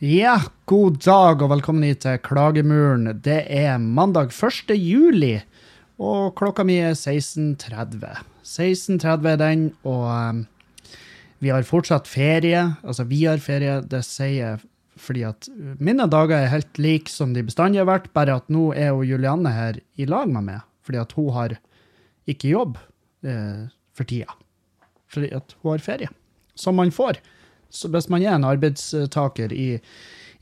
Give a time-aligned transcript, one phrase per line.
[0.00, 3.20] Ja, god dag og velkommen hit til Klagemuren.
[3.22, 4.74] Det er mandag 1.
[4.74, 5.36] juli,
[5.98, 8.22] og klokka mi er 16.30.
[8.46, 10.42] 16.30 er den, og um,
[11.42, 12.60] vi har fortsatt ferie.
[12.82, 14.66] Altså, vi har ferie, det sier jeg
[14.98, 15.46] fordi at
[15.78, 19.06] mine dager er helt like som de bestandig har vært, bare at nå er jo
[19.06, 21.54] Julianne her i lag med meg, fordi at hun har
[22.28, 22.80] ikke jobb
[23.22, 24.34] eh, for tida.
[25.08, 26.10] Fordi at hun har ferie.
[26.58, 27.20] Som man får.
[27.70, 29.78] Så hvis man er en arbeidstaker i,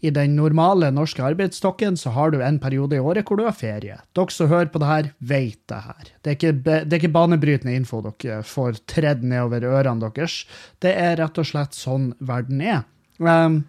[0.04, 3.56] i den normale norske arbeidsstokken, så har du en periode i året hvor du har
[3.56, 3.98] ferie.
[4.16, 6.10] Dere som hører på det her, vet det her.
[6.20, 10.42] Det er ikke, det er ikke banebrytende info dere får tredd nedover ørene deres.
[10.84, 12.84] Det er rett og slett sånn verden er.
[13.18, 13.62] Um,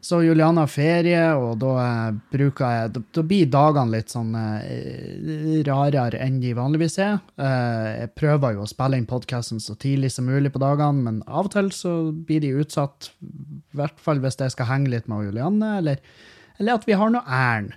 [0.00, 4.30] så Juliana har ferie, og da eh, bruker jeg Da, da blir dagene litt sånn
[4.38, 7.18] eh, rarere enn de vanligvis er.
[7.34, 11.20] Eh, jeg prøver jo å spille inn podkasten så tidlig som mulig på dagene, men
[11.26, 13.10] av og til så blir de utsatt.
[13.26, 15.98] I hvert fall hvis jeg skal henge litt med Julianne, eller,
[16.60, 17.74] eller at vi har noe ærend.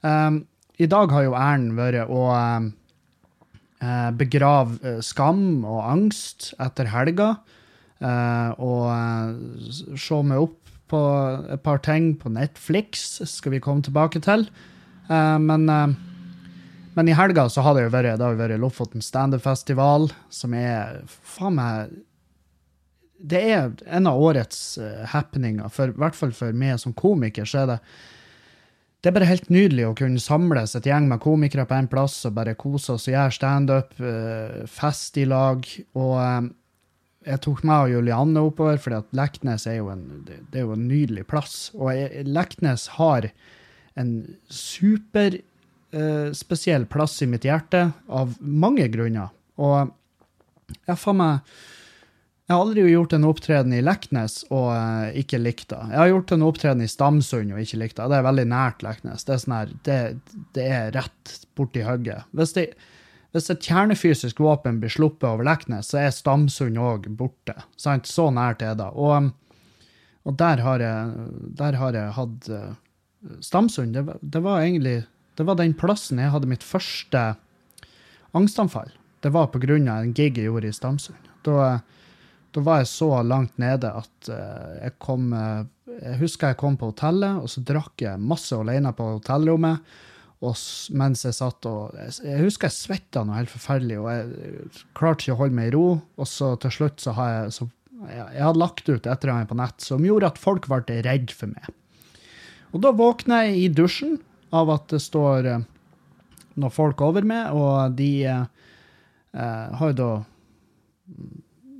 [0.00, 0.42] Um,
[0.78, 7.34] I dag har jo ærend vært å eh, begrave skam og angst etter helga.
[7.98, 11.00] Uh, og uh, se meg opp på
[11.54, 14.46] et par ting på Netflix, skal vi komme tilbake til.
[15.08, 20.10] Uh, men, men, i helga så har det jo vært, det jo vært Lofoten standup-festival,
[20.28, 21.96] som er faen meg
[23.18, 24.78] Det er en av årets
[25.14, 27.82] happeninger, for, i hvert fall for meg som komiker, så er det
[28.98, 32.16] det er bare helt nydelig å kunne samles et gjeng med komikere på en plass
[32.26, 33.92] og bare kose oss og gjøre standup,
[34.66, 35.62] fest i lag.
[35.94, 36.48] Og
[37.28, 40.88] jeg tok meg og Julianne oppover, for Leknes er jo en, det, er jo en
[40.88, 41.70] nydelig plass.
[41.76, 43.22] Og jeg, Leknes har
[43.98, 49.28] en superspesiell eh, plass i mitt hjerte, av mange grunner.
[49.60, 49.76] Og
[50.84, 51.34] jeg faen meg
[52.48, 55.82] Jeg har aldri gjort en opptreden i Leknes og eh, ikke likt det.
[55.92, 58.06] Jeg har gjort en opptreden i Stamsund og ikke likt det.
[58.08, 59.24] Det er veldig nært Leknes.
[59.28, 59.98] Det er, sånn her, det,
[60.56, 61.24] det er rett
[61.58, 62.20] borti hugget.
[62.32, 62.64] Hvis det
[63.36, 67.58] hvis et kjernefysisk våpen blir sluppet over Leknes, så er Stamsund òg borte.
[67.76, 68.08] Sant?
[68.08, 68.88] Så nært er det.
[68.96, 69.28] Og,
[70.24, 71.26] og der, har jeg,
[71.60, 72.72] der, har jeg, hatt uh,
[73.44, 75.02] Stamsund det, det, var egentlig
[75.36, 77.34] det var den plassen jeg hadde mitt første
[78.36, 78.90] angstanfall.
[79.20, 79.76] Det var pga.
[79.76, 81.28] en gig jeg gjorde i Stamsund.
[81.44, 81.80] Da,
[82.54, 85.66] da, var jeg så langt nede at uh, jeg kom uh,
[85.98, 89.84] Jeg husker jeg kom på hotellet, og så drakk jeg masse alene på hotellrommet.
[90.38, 90.54] Og
[90.94, 95.34] mens jeg satt og Jeg husker jeg svetta noe helt forferdelig, og jeg klarte ikke
[95.34, 95.86] å holde meg i ro.
[96.18, 97.68] Og så til slutt så har jeg så,
[98.06, 101.34] Jeg hadde lagt ut et eller annet på nett som gjorde at folk ble redd
[101.34, 101.74] for meg.
[102.70, 104.18] Og da våkner jeg i dusjen
[104.54, 105.66] av at det står eh,
[106.60, 108.44] noen folk over meg, og de eh,
[109.34, 110.12] har jo da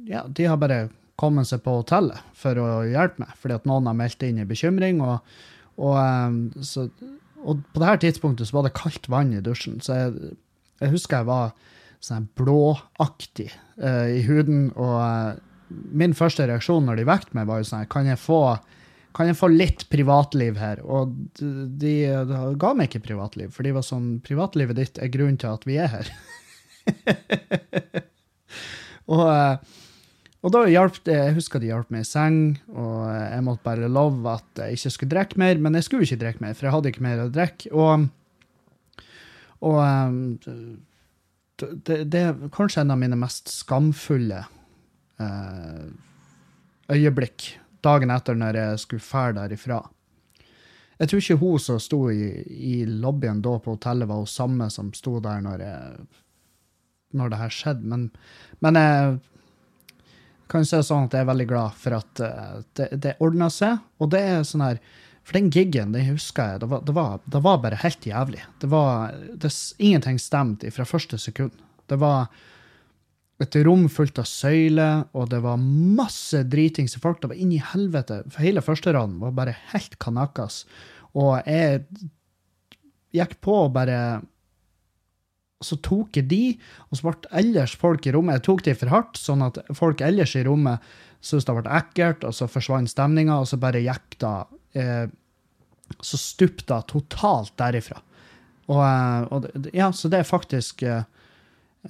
[0.09, 0.89] Ja, de har bare
[1.21, 4.49] kommet seg på hotellet for å hjelpe meg, fordi at noen har meldt inn en
[4.49, 5.03] bekymring.
[5.05, 5.21] og,
[5.77, 6.89] og eh, så
[7.45, 10.33] og på det her tidspunktet så var det kaldt vann i dusjen, så jeg,
[10.83, 11.53] jeg husker jeg var
[12.05, 13.51] sånn blåaktig
[13.83, 14.69] uh, i huden.
[14.79, 15.39] Og uh,
[15.69, 18.41] min første reaksjon når de vekket meg, var jo sånn Kan jeg få,
[19.17, 20.83] kan jeg få litt privatliv her?
[20.87, 21.51] Og de,
[21.81, 21.95] de,
[22.31, 25.67] de, ga meg ikke privatliv, for de var sånn Privatlivet ditt er grunnen til at
[25.69, 26.15] vi er her.
[29.15, 29.78] og uh,
[30.49, 32.39] og da hjalp det, Jeg husker de hjalp meg i seng,
[32.73, 35.61] og jeg måtte bare love at jeg ikke skulle drikke mer.
[35.61, 37.73] Men jeg skulle ikke drikke mer, for jeg hadde ikke mer å drikke.
[37.77, 38.07] Og,
[39.69, 40.17] og um,
[41.61, 44.41] det, det, er kanskje en av mine mest skamfulle
[45.21, 45.85] uh,
[46.89, 47.51] øyeblikk
[47.85, 49.83] dagen etter når jeg skulle fære derifra.
[50.99, 54.73] Jeg tror ikke hun som sto i, i lobbyen da på hotellet, var hun samme
[54.73, 56.07] som sto der når, jeg,
[57.21, 57.91] når det her skjedde.
[57.93, 58.09] Men,
[58.65, 59.19] men jeg
[60.51, 63.83] kan si sånn at jeg er veldig glad for at uh, det, det ordna seg.
[64.01, 64.83] Og det er sånn her
[65.29, 68.41] For den gigen, det husker jeg, det var, det var, det var bare helt jævlig.
[68.63, 69.13] Det var
[69.77, 71.53] Ingenting stemte fra første sekund.
[71.89, 72.31] Det var
[73.39, 77.21] et rom fullt av søyler, og det var masse dritings folk.
[77.23, 78.23] Det var inn i helvete.
[78.33, 80.65] For hele første raden var bare helt kanakas.
[81.13, 81.85] Og jeg
[83.15, 84.01] gikk på og bare
[85.65, 86.43] så tok jeg de,
[86.89, 90.03] og så ble ellers folk i rommet Jeg tok de for hardt, sånn at folk
[90.07, 90.85] ellers i rommet
[91.19, 94.35] syntes det ble ekkelt, og så forsvant stemninga, og så bare gikk da
[94.79, 95.09] eh,
[95.99, 97.99] Så stupte det totalt derifra.
[98.69, 101.03] Og, eh, og ja, så det er faktisk eh,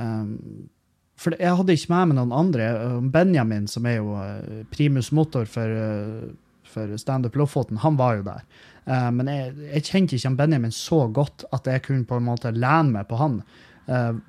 [0.00, 0.70] um,
[1.18, 2.70] For jeg hadde ikke med meg noen andre.
[2.72, 6.28] Eh, Benjamin, som er jo eh, primus motor for, eh,
[6.68, 8.48] for Standup Lofoten, han var jo der.
[8.88, 12.28] Eh, men jeg, jeg kjente ikke han Benjamin så godt at jeg kunne på en
[12.28, 13.40] måte lene meg på han.
[13.88, 14.20] Uh,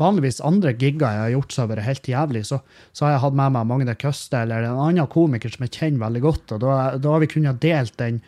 [0.00, 2.58] vanligvis andre gigger jeg har gjort som har vært helt jævlig, så,
[2.90, 6.04] så har jeg hatt med meg Magne Køste eller en annen komiker som jeg kjenner
[6.06, 8.18] veldig godt, og da, da har vi kunnet delt den,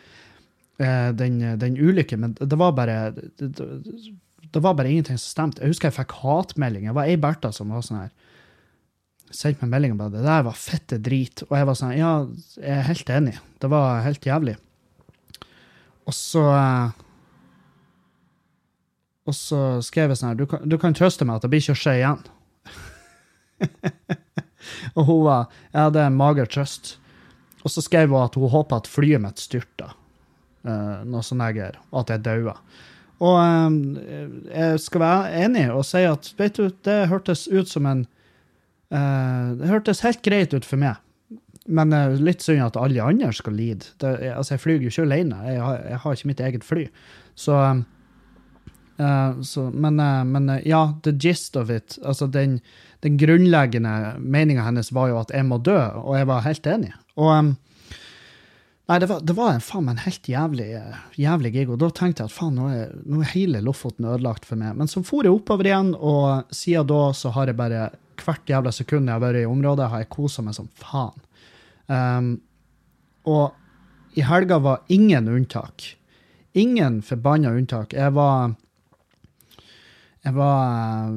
[0.79, 5.61] eh, den, den ulykken, men det var bare det, det, var bare ingenting som stemte.
[5.61, 6.89] Jeg husker jeg fikk hatmeldinger.
[6.93, 8.15] Det var ei Bertha som var sånn her
[9.29, 10.07] Sendte meg melding om det.
[10.15, 11.43] det der var fette drit.
[11.45, 12.13] Og jeg var sånn Ja,
[12.57, 13.35] jeg er helt enig.
[13.61, 14.55] Det var helt jævlig.
[16.09, 17.05] Og så eh,
[19.29, 21.61] Og så skrev jeg sånn her du, kan- du kan trøste meg at det blir
[21.61, 22.23] ikke å skje igjen.
[24.97, 26.95] og hun var Ja, det er en mager trøst.
[27.61, 29.91] Og så skrev hun at hun håpa at flyet mitt styrta.
[30.65, 31.77] Uh, noe sånt greier.
[31.91, 32.55] Og at jeg daua.
[33.19, 33.77] Og um,
[34.47, 38.05] jeg skal være enig og si at vet du, det hørtes ut som en
[38.95, 40.95] uh, Det hørtes helt greit ut for meg.
[41.69, 43.91] Men uh, litt synd at alle andre skal lide.
[44.01, 45.39] Det, jeg- altså, jeg flyr jo ikke alene.
[45.45, 46.87] Jeg har, jeg har ikke mitt eget fly.
[47.37, 47.55] Så,
[48.99, 52.59] uh, så Men, uh, men ja, the gist of it Altså, den,
[53.05, 56.93] den grunnleggende meninga hennes var jo at jeg må dø, og jeg var helt enig.
[57.17, 57.57] Og um,
[58.89, 60.65] Nei, det var, det var en, faen meg en helt jævlig,
[61.21, 64.47] jævlig gig, og da tenkte jeg at faen, nå er, nå er hele Lofoten ødelagt
[64.49, 64.73] for meg.
[64.79, 67.83] Men så for jeg oppover igjen, og siden da så har jeg bare
[68.17, 71.13] hvert jævla sekund jeg har vært i området, har jeg kosa meg som faen.
[71.89, 72.35] Um,
[73.29, 75.95] og i helga var ingen unntak.
[76.57, 77.93] Ingen forbanna unntak.
[77.93, 78.55] Jeg var
[80.23, 81.13] Jeg var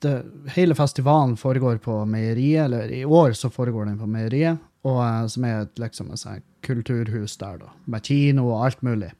[0.00, 0.22] det,
[0.56, 5.26] Hele festivalen foregår på meieriet, eller i år så foregår den på meieriet, og, eh,
[5.26, 9.10] som er et, liksom sånn, kulturhus der, da, med kino og alt mulig.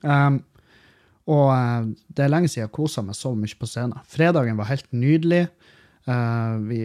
[0.00, 0.40] Um,
[1.28, 4.00] og eh, det er lenge siden jeg kosa meg så mye på scenen.
[4.08, 5.46] Fredagen var helt nydelig.
[6.08, 6.80] Uh, vi,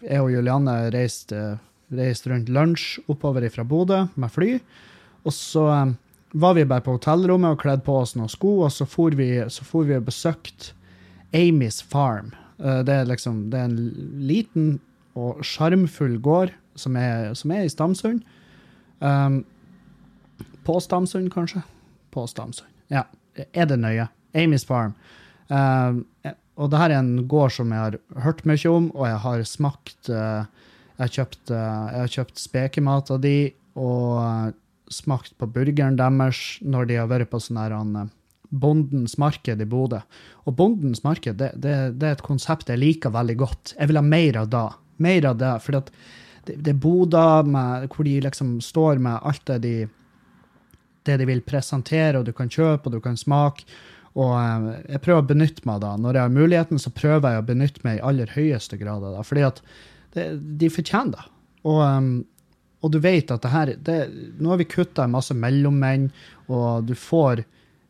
[0.00, 1.58] jeg og Julianne reiste,
[1.94, 4.56] reiste rundt lunsj oppover fra Bodø med fly.
[5.26, 5.94] Og så eh,
[6.36, 9.30] var vi bare på hotellrommet og kledde på oss noen sko, og så for vi,
[9.52, 10.74] så for vi og besøkte
[11.36, 12.32] Amy's Farm.
[12.58, 13.78] Eh, det, er liksom, det er en
[14.28, 14.78] liten
[15.16, 18.24] og sjarmfull gård som er, som er i Stamsund.
[19.00, 19.44] Um,
[20.66, 21.62] på Stamsund, kanskje?
[22.12, 22.68] På Stamsund.
[22.92, 23.06] Ja,
[23.52, 24.10] er det nøye?
[24.36, 24.92] Amy's Farm.
[25.48, 26.04] Um,
[26.56, 29.46] og det her er en gård som jeg har hørt mye om, og jeg har
[29.48, 30.44] smakt uh,
[30.96, 33.36] Jeg har kjøpt, uh, kjøpt spekemat av de,
[33.76, 34.52] og uh,
[34.92, 38.06] smakt på burgeren deres når de har vært på sånn her uh,
[38.48, 40.00] Bondens marked i Bodø.
[40.46, 43.74] Og Bondens marked det, det, det er et konsept jeg liker veldig godt.
[43.76, 44.66] Jeg vil ha mer av det.
[45.04, 45.82] Mer av det, for det,
[46.46, 47.50] det er boder
[47.90, 49.76] hvor de liksom står med alt det de
[51.06, 53.66] det de vil presentere, og du kan kjøpe og du kan smake.
[54.16, 55.92] Og eh, jeg prøver å benytte meg av det.
[56.04, 59.18] Når jeg har muligheten, så prøver jeg å benytte meg i aller høyeste grad av
[59.18, 59.26] det.
[59.28, 59.62] Fordi at
[60.16, 60.30] det,
[60.60, 61.26] de fortjener det.
[61.66, 62.08] Og, um,
[62.84, 63.98] og du vet at det her det,
[64.38, 66.08] Nå har vi kutta masse mellommenn,
[66.52, 67.44] og du får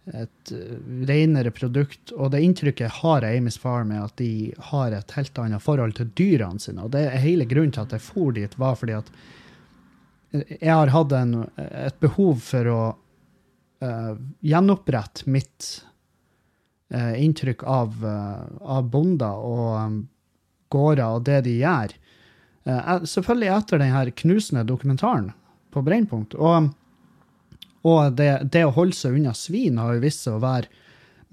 [0.06, 0.76] et uh,
[1.08, 2.14] renere produkt.
[2.14, 5.96] Og det inntrykket har jeg Amy's Farm, er at de har et helt annet forhold
[5.98, 6.86] til dyrene sine.
[6.86, 9.10] Og det er hele grunnen til at jeg for dit, var fordi at
[10.36, 12.80] jeg har hatt en, et behov for å
[13.84, 14.14] uh,
[14.44, 15.68] gjenopprette mitt
[16.94, 18.42] uh, inntrykk av, uh,
[18.76, 20.00] av bonder og um,
[20.72, 21.94] gårder og det de gjør.
[22.66, 25.30] Uh, selvfølgelig etter den her knusende dokumentaren
[25.74, 26.34] på Brennpunkt.
[26.34, 26.72] Og,
[27.86, 30.72] og det, det å holde seg unna svin har jo vist seg å være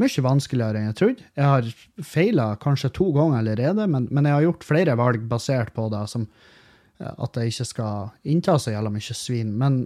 [0.02, 1.28] mye vanskeligere enn jeg trodde.
[1.38, 1.74] Jeg har
[2.06, 6.06] feila kanskje to ganger allerede, men, men jeg har gjort flere valg basert på det,
[6.12, 9.54] som uh, at jeg ikke skal innta så jævla mye svin.
[9.58, 9.84] Men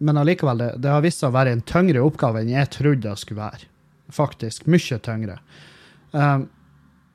[0.00, 3.04] men allikevel, det, det har vist seg å være en tyngre oppgave enn jeg trodde
[3.04, 3.66] det skulle være.
[4.10, 4.64] Faktisk.
[4.72, 5.34] Mye tyngre.
[6.12, 6.46] Um,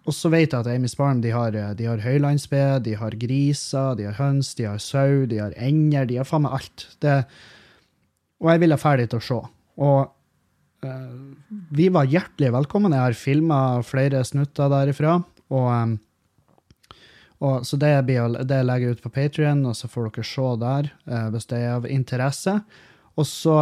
[0.06, 3.96] og så vet jeg at Amy's Farm de har, de har høylandsbe, de har griser,
[3.98, 6.86] de har høns, de har sau, de har ender, de har faen meg alt.
[7.02, 7.16] Det,
[8.44, 9.40] og jeg ville ferdig til å se.
[9.82, 12.94] Og uh, vi var hjertelig velkommen.
[12.94, 15.16] Jeg har filma flere snutter derifra.
[15.50, 15.96] Og, um,
[17.42, 20.52] og så det, blir, det legger jeg ut på Patrion, og så får dere se
[20.62, 22.60] der uh, hvis det er av interesse.
[23.18, 23.58] Og så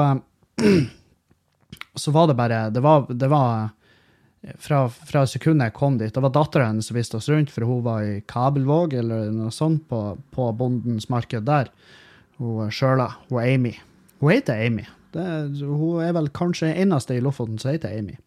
[2.04, 3.72] så var det bare Det var, det var
[4.60, 6.12] fra, fra sekundet jeg kom dit.
[6.14, 9.54] Det var dattera hennes som viste oss rundt, for hun var i Kabelvåg eller noe
[9.56, 10.02] sånt på,
[10.36, 11.72] på Bondens marked der.
[12.42, 13.10] Hun Sjøla.
[13.30, 13.78] Hun Amy.
[14.20, 14.86] Hun heter Amy.
[15.14, 15.26] Det,
[15.62, 18.18] hun er vel kanskje eneste i Lofoten som heter Amy.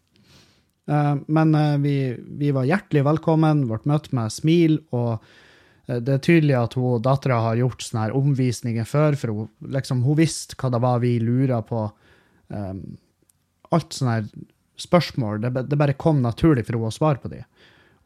[0.87, 6.13] Uh, men uh, vi, vi, var hjertelig velkommen, ble møtt med smil, og uh, det
[6.15, 10.17] er tydelig at hun dattera har gjort sånne her omvisninger før, for hun, liksom, hun
[10.21, 11.89] visste hva det var vi lura på.
[12.47, 12.85] Um,
[13.75, 14.29] alt sånn her
[14.77, 15.41] spørsmål.
[15.41, 17.41] Det, det, bare kom naturlig for henne å svare på de.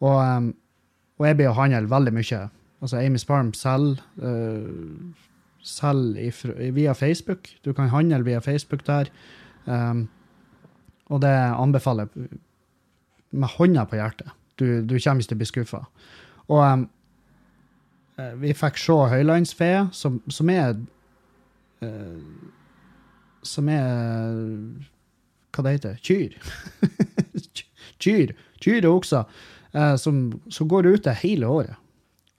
[0.02, 0.52] Og, um,
[1.20, 2.46] og jeg blir å handle veldig mye.
[2.82, 5.28] Altså, Amy Sparm selger uh,
[5.62, 6.18] selg
[6.74, 7.52] via Facebook.
[7.66, 9.12] Du kan handle via Facebook der.
[9.66, 10.08] Um,
[11.12, 12.40] og det anbefaler jeg
[13.32, 14.32] med hånda på hjertet.
[14.60, 15.84] Du, du kommer ikke til å bli skuffa.
[16.52, 16.88] Og um,
[18.42, 20.76] vi fikk se høylandsfe, som, som er
[21.82, 22.50] uh,
[23.42, 24.36] Som er
[25.52, 26.38] Hva det heter Kyr.
[28.04, 28.34] Kyr.
[28.64, 29.26] Kyr og okser.
[29.74, 31.76] eh, som, som, går ute hele året.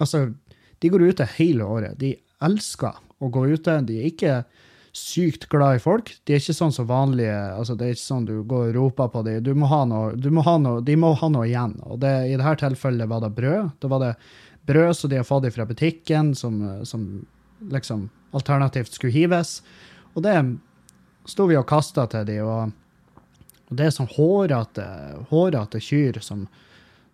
[0.00, 0.32] Altså,
[0.78, 1.98] de går ute hele året.
[2.00, 3.78] De elsker å gå ute.
[3.86, 4.36] De er ikke
[4.92, 6.10] sykt glad i folk.
[6.24, 9.12] De er ikke sånn som vanlige altså Det er ikke sånn du går og roper
[9.12, 9.42] på dem.
[9.44, 11.78] Du må ha noe, må ha noe, de må ha noe igjen.
[11.88, 13.70] Og det, I dette tilfellet var det brød.
[13.80, 14.12] Da var det
[14.68, 17.06] brød som de har fått fra butikken, som, som
[17.72, 19.60] liksom alternativt skulle hives.
[20.12, 20.36] Og det
[21.28, 22.44] sto vi og kasta til dem.
[22.46, 22.78] Og,
[23.72, 24.84] og, det er sånn hårete,
[25.32, 26.44] hårete kyr som,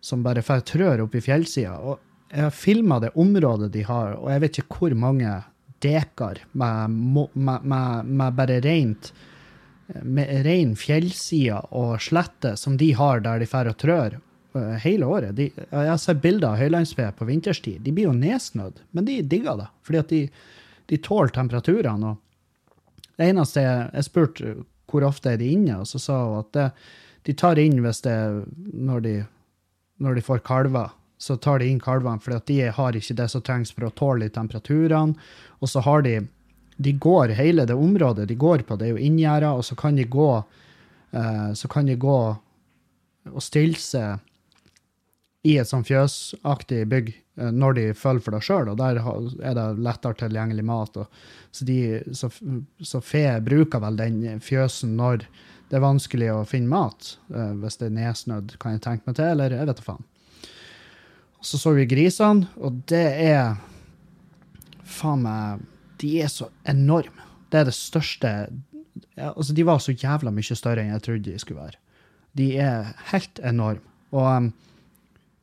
[0.03, 1.79] som bare får trør opp i fjellsida.
[1.79, 5.39] Og jeg har filma det området de har, og jeg vet ikke hvor mange
[5.79, 9.13] dekar med, med, med, med bare rent
[10.03, 15.07] med ren fjellside og slette som de har der de drar og trør uh, hele
[15.07, 15.37] året.
[15.39, 17.81] De, jeg har sett bilder av høylandsfe på vinterstid.
[17.87, 19.69] De blir jo nedsnødd, men de digger det.
[19.87, 20.21] Fordi at de,
[20.93, 22.17] de tåler temperaturene.
[23.17, 24.57] Det eneste jeg, jeg spurte
[24.89, 26.69] hvor ofte er de inne, og så sa hun at det,
[27.29, 28.17] de tar inn hvis det
[28.73, 29.17] når de,
[30.01, 33.43] når de får kalver så tar de inn kalvene, for de har ikke det som
[33.43, 35.19] trengs for å tåle temperaturene.
[35.59, 36.21] Og så har de
[36.79, 39.97] De går hele det området de går på, det er jo inngjerder, og så kan
[39.97, 40.45] de gå
[41.11, 42.19] eh, så kan de gå
[43.27, 44.21] og stille seg
[45.43, 49.67] i et sånn fjøsaktig bygg når de følger for det sjøl, og der er det
[49.85, 50.99] lettere tilgjengelig mat.
[51.55, 51.67] Så,
[52.13, 52.31] så,
[52.83, 55.27] så, fe bruker vel den fjøsen når
[55.69, 57.15] det er vanskelig å finne mat.
[57.31, 60.07] Eh, hvis det er nedsnødd, kan jeg tenke meg til, eller jeg vet da faen.
[61.45, 63.59] Så så vi grisene, og det er
[64.89, 65.61] Faen meg
[66.01, 67.27] De er så enorme.
[67.53, 68.31] Det er det største
[69.15, 71.79] Altså, de var så jævla mye større enn jeg trodde de skulle være.
[72.39, 73.85] De er helt enorme.
[74.11, 74.49] Og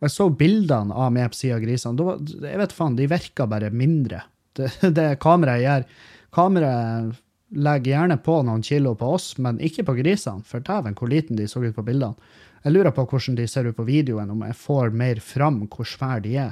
[0.04, 2.08] jeg så bildene av meg på sida av grisene.
[2.08, 4.24] Var, jeg vet faen, de virka bare mindre.
[4.56, 5.88] Det, det kameraet gjør
[6.36, 7.22] Kameraet
[7.56, 10.44] legger gjerne på noen kilo på oss, men ikke på grisene.
[10.48, 12.18] For dæven, hvor liten de så ut på bildene.
[12.66, 15.88] Jeg lurer på hvordan de ser ut på videoen, om jeg får mer fram hvor
[15.88, 16.52] svære de er.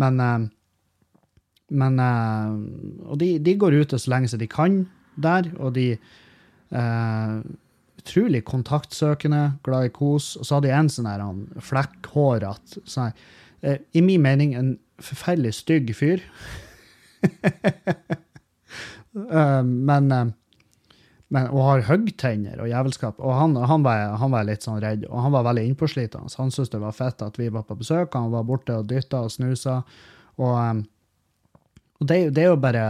[0.00, 0.46] Men, eh,
[1.70, 4.82] men eh, Og de, de, går ute så lenge som de kan
[5.14, 5.94] der, og de
[6.74, 7.38] uh,
[8.04, 10.34] Utrolig kontaktsøkende, glad i kos.
[10.36, 11.24] Og så hadde jeg en sånn her
[11.64, 13.16] flekkhåret sånn,
[13.64, 16.24] uh, I min mening en forferdelig stygg fyr.
[19.14, 20.34] uh, men
[21.34, 23.18] men, og har høggtenner og jævelskap.
[23.18, 26.32] Og han, han, var, han, var, litt sånn redd, og han var veldig innpåslitende.
[26.38, 29.24] Han syntes det var fett at vi var på besøk, han var borte og dytta
[29.26, 29.80] og snusa.
[30.38, 30.84] Og, um,
[32.00, 32.84] og det, det, er jo bare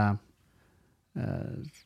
[1.17, 1.81] uh,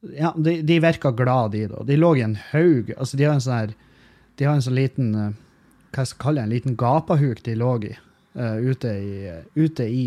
[0.00, 1.82] Ja, de, de virka glad, de, da.
[1.84, 2.92] De lå i en haug.
[2.96, 3.72] Altså, de har en sånn her
[4.40, 5.10] De har en sånn liten
[5.92, 7.96] Hva skal jeg kalle det, en liten gapahuk de lå i.
[8.30, 9.14] Uh, ute i,
[9.58, 10.04] ute i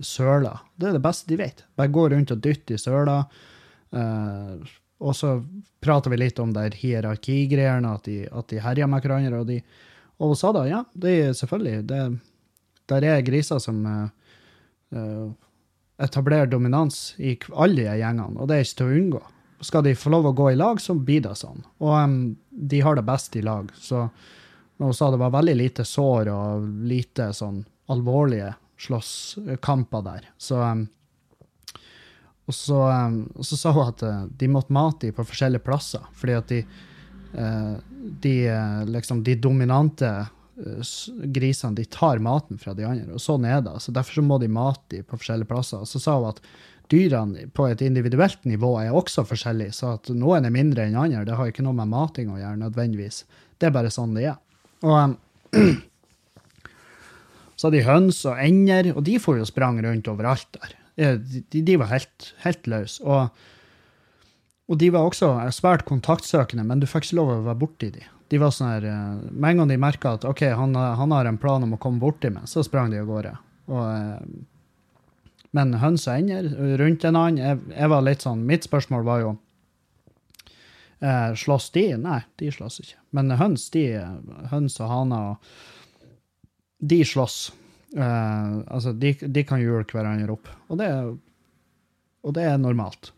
[0.00, 0.54] søla.
[0.80, 1.60] Det er det beste de vet.
[1.76, 3.18] Bare gå rundt og dytte i søla.
[3.92, 4.64] Uh,
[5.04, 5.34] og så
[5.84, 9.42] prater vi litt om det hierarkigreiene, at de, at de herjer med hverandre.
[9.42, 9.60] Og, de,
[10.24, 12.00] og sa da, ja, det er selvfølgelig det,
[12.88, 13.84] Der er griser som
[16.02, 19.22] etablerer dominans i alle de gjengene, og det er ikke til å unngå.
[19.64, 21.62] Skal de få lov å gå i lag, så blir det sånn.
[21.80, 22.16] Og um,
[22.50, 23.70] de har det best i lag.
[23.78, 24.08] Så
[24.82, 28.50] hun sa det var veldig lite sår og lite sånn alvorlige
[28.84, 30.28] slåsskamper der.
[30.36, 30.84] Så um,
[32.44, 35.64] og så, um, og så, sa hun at uh, de måtte mate dem på forskjellige
[35.64, 36.58] plasser, fordi at de,
[37.38, 37.76] uh,
[38.20, 40.10] de, uh, liksom, de dominante
[41.34, 43.78] grisene de tar maten fra de andre, og sånn er det.
[43.82, 45.82] Så Derfor så må de mate dem på forskjellige plasser.
[45.82, 46.42] Og så sa hun at
[46.92, 51.24] dyrene på et individuelt nivå er også forskjellige, så at noen er mindre enn andre,
[51.26, 53.24] det har ikke noe med mating å gjøre nødvendigvis.
[53.58, 54.38] Det er bare sånn det er.
[54.84, 55.16] Og um,
[57.56, 60.78] så hadde de høns og ender, og de får jo sprang rundt overalt der.
[60.94, 63.02] De, de var helt, helt løse.
[63.02, 63.46] Og,
[64.68, 68.13] og, de var også svært kontaktsøkende, men du fikk ikke lov å være borti dem.
[68.32, 71.28] De var sånn her, eh, Med en gang de merka at ok, han, han, har
[71.28, 73.34] en plan om å komme borti meg, så sprang de av gårde.
[73.68, 74.44] Og, eh,
[75.54, 76.48] men høns og ender
[76.80, 79.34] rundt en annen jeg, jeg, var litt sånn, Mitt spørsmål var jo
[80.98, 81.84] eh, Slåss de?
[82.00, 82.98] Nei, de slåss ikke.
[83.14, 83.84] Men høns, de,
[84.50, 85.36] høns og haner,
[86.82, 87.38] de slåss.
[87.94, 90.50] Eh, altså, de, de kan jule hverandre opp.
[90.68, 90.90] Og det,
[92.24, 93.12] og det, er normalt.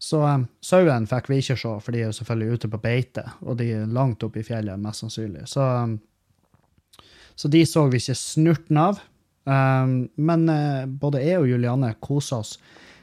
[0.00, 3.24] Så um, sauen fikk vi ikke se, for de er jo selvfølgelig ute på beite,
[3.44, 5.44] og de er langt oppe i fjellet, mest sannsynlig.
[5.50, 5.98] Så, um,
[7.36, 9.02] så de så vi ikke snurten av.
[9.44, 12.56] Um, men uh, både jeg og Julianne kosa oss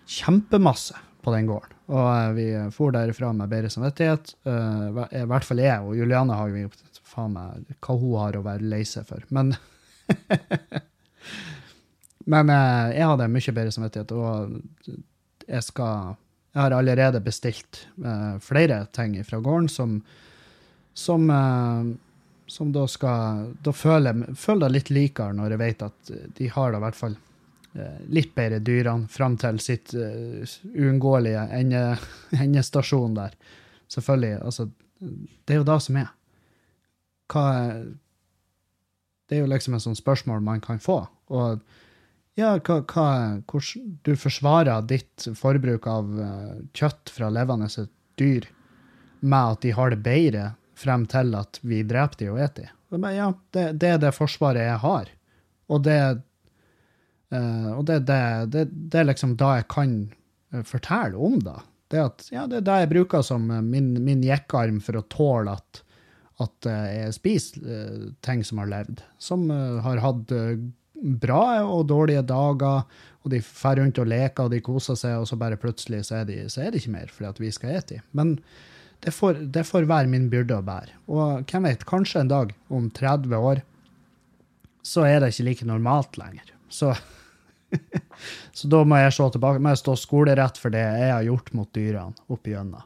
[0.10, 1.78] kjempemasse på den gården.
[1.94, 4.34] Og uh, vi for derifra med bedre samvittighet.
[4.48, 6.70] Uh, I hvert fall jeg og Julianne har jo
[7.06, 9.22] faen meg hva hun har å være lei seg for.
[9.30, 9.54] Men
[12.28, 14.58] Men jeg hadde mye bedre samvittighet, og
[15.48, 16.18] jeg skal
[16.58, 17.84] Jeg har allerede bestilt
[18.42, 20.00] flere ting fra gården som
[20.98, 21.28] som,
[22.50, 26.74] som da skal Da føler jeg det litt likere når jeg vet at de har
[26.74, 27.14] da i hvert fall
[27.78, 30.42] uh, litt bedre dyrene fram til sitt uh,
[30.74, 31.84] uunngåelige ende,
[32.44, 33.38] endestasjon der.
[33.88, 34.42] Selvfølgelig.
[34.42, 34.68] Altså,
[35.00, 36.12] det er jo det som er.
[37.32, 37.46] Hva
[39.28, 41.02] Det er jo liksom et sånt spørsmål man kan få.
[41.36, 41.60] Og
[42.38, 43.08] ja, hva, hva
[43.50, 47.70] hvordan Du forsvarer ditt forbruk av uh, kjøtt fra levende
[48.18, 48.48] dyr
[49.20, 52.70] med at de har det bedre frem til at vi dreper de og spiser de.
[53.16, 55.10] Ja, det, det er det forsvaret jeg har.
[55.68, 56.00] Og det
[57.28, 59.96] Uh, og det, det, det, er liksom da jeg kan
[60.56, 61.58] uh, fortelle om det.
[61.92, 65.04] Det, at, ja, det er det jeg bruker som uh, min, min jekkarm for å
[65.12, 65.82] tåle at,
[66.44, 69.04] at jeg spiser ting som har levd.
[69.20, 70.32] Som har hatt
[71.02, 72.88] bra og dårlige dager,
[73.24, 76.22] og de drar rundt og leker og de koser seg, og så bare plutselig så
[76.22, 78.02] er, de, så er det ikke mer fordi at vi skal ete.
[78.18, 78.38] Men
[79.04, 80.96] det får, det får være min byrde å bære.
[81.12, 83.62] Og hvem vet, kanskje en dag, om 30 år,
[84.88, 86.54] så er det ikke like normalt lenger.
[86.70, 86.96] Så
[88.58, 91.54] så da må jeg se tilbake, må jeg stå skolerett for det jeg har gjort
[91.58, 92.86] mot dyrene opp igjennom.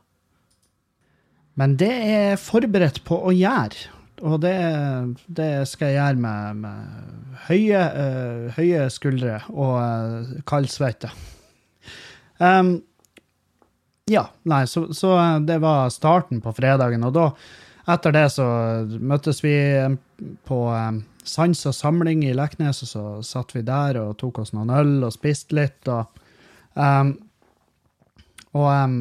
[1.60, 4.01] Men det er jeg forberedt på å gjøre.
[4.22, 4.56] Og det,
[5.28, 11.10] det skal jeg gjøre med, med høye, uh, høye, skuldre og uh, kaldsvette.
[12.42, 12.76] Um,
[14.10, 17.06] ja, nei, så, så, det var starten på fredagen.
[17.08, 17.26] Og da,
[17.90, 18.46] etter det, så
[19.00, 19.56] møttes vi
[20.48, 24.54] på um, sans og samling i Leknes, og så satt vi der og tok oss
[24.58, 25.82] noen øl og spiste litt.
[25.90, 26.24] Og,
[26.78, 27.16] um,
[28.58, 28.98] og um,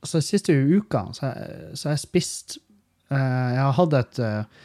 [0.00, 2.63] altså, siste uka så, har jeg spist uh,
[3.12, 4.62] Jeg har hatt et uh,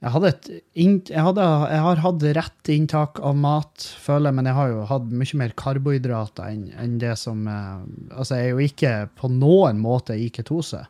[0.00, 4.48] jeg, hadde et jeg, hadde, jeg, har hatt rett inntak av mat, føler jeg, men
[4.48, 7.80] jeg har jo hatt mye mer karbohydrater enn, enn det som uh,
[8.14, 10.84] Altså, jeg er jo ikke på noen måte i ketose.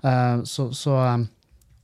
[0.00, 0.94] så, så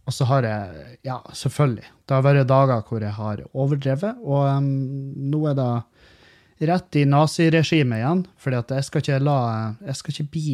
[0.07, 4.63] og så har jeg, ja, selvfølgelig, det har vært dager hvor jeg har overdrevet, og
[4.63, 5.71] nå er det
[6.59, 9.41] rett i naziregimet igjen, For jeg skal ikke la
[9.85, 10.53] Jeg skal ikke bli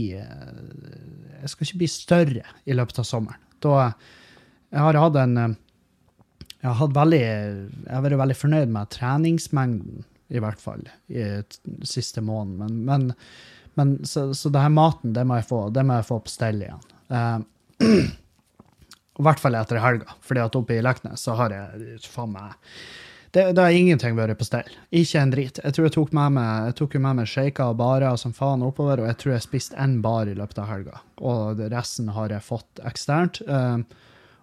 [1.42, 3.40] jeg skal ikke bli større i løpet av sommeren.
[3.62, 3.92] Da
[4.72, 10.04] Jeg har hatt en Jeg har hatt veldig Jeg har vært veldig fornøyd med treningsmengden,
[10.32, 11.42] i hvert fall, i
[11.84, 12.56] siste måneden.
[12.62, 13.14] Men, men,
[13.76, 16.32] men så, så det her maten, det må jeg få, det må jeg få på
[16.32, 16.88] stell igjen.
[17.82, 17.98] Uh,
[19.18, 22.54] I hvert fall etter helga, fordi at oppe i Leknes så har jeg faen meg
[23.32, 24.68] det, det har ingenting vært på stell.
[24.92, 25.58] Ikke en drit.
[25.64, 28.64] Jeg tror jeg tok med meg, jeg tok med meg shaker og barer som faen
[28.66, 31.00] oppover, og jeg tror jeg spiste én bar i løpet av helga.
[31.24, 33.40] Og resten har jeg fått eksternt.
[33.48, 33.86] Um,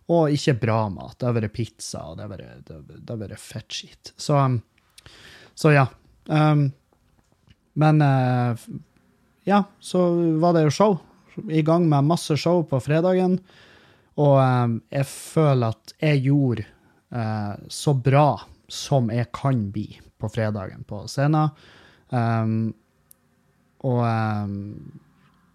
[0.10, 1.20] og ikke bra mat.
[1.22, 4.14] Det har vært pizza, og det har vært, det, har vært fettskit.
[4.18, 4.58] Så, um,
[5.54, 5.86] så ja.
[6.26, 6.72] Um,
[7.78, 8.68] men uh,
[9.46, 10.10] ja, så
[10.42, 11.02] var det jo show.
[11.46, 13.38] I gang med masse show på fredagen.
[14.18, 16.72] Og um, jeg føler at jeg gjorde
[17.74, 18.36] så bra
[18.74, 19.88] som jeg kan bli
[20.20, 21.54] på fredagen på scenen.
[22.10, 22.72] Um,
[23.88, 24.56] og um,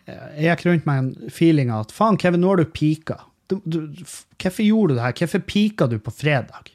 [0.08, 3.18] jeg gikk rundt med en feeling av at faen, Kevin, nå har du pika.
[3.50, 3.80] Du, du,
[4.40, 5.18] hvorfor gjorde du det her?
[5.20, 6.72] Hvorfor pika du på fredag?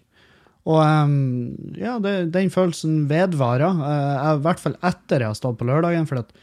[0.69, 5.60] Og um, ja, det, den følelsen vedvarer, uh, i hvert fall etter jeg har stått
[5.62, 6.08] på lørdagen.
[6.10, 6.34] For at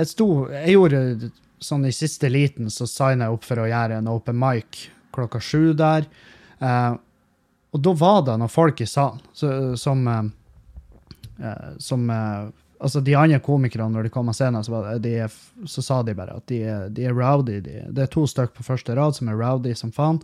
[0.00, 3.98] jeg sto Jeg gjorde sånn i siste liten så signa jeg opp for å gjøre
[4.00, 6.06] en open mic klokka sju der.
[6.60, 6.92] Eh,
[7.70, 9.20] og da var det noen folk i salen
[9.78, 10.24] som eh,
[11.38, 12.48] eh, Som eh,
[12.80, 15.10] Altså, de andre komikerne, når de kom av scenen, så, de,
[15.68, 16.62] så, sa de bare at de,
[16.96, 17.58] de er rowdy.
[17.60, 20.16] De, det er to stykker på første rad som er rowdy som faen.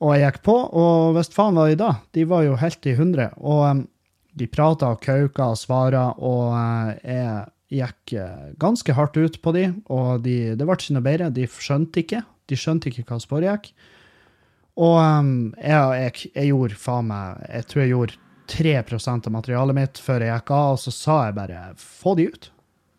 [0.00, 1.90] Og jeg gikk på, og hvis faen var de da?
[2.16, 3.28] De var jo helt i hundre.
[3.36, 3.84] Og
[4.40, 8.16] de prata og kauka og svara, og uh, jeg gikk
[8.64, 11.28] ganske hardt ut på de, og de, det ble ikke noe bedre.
[11.36, 12.24] De skjønte ikke.
[12.48, 13.74] De skjønte ikke hva som foregikk.
[14.78, 19.76] Og um, jeg, jeg, jeg, gjorde faen meg Jeg tror jeg gjorde 3% av materialet
[19.76, 22.48] mitt før jeg gikk av, og så sa jeg bare få de ut.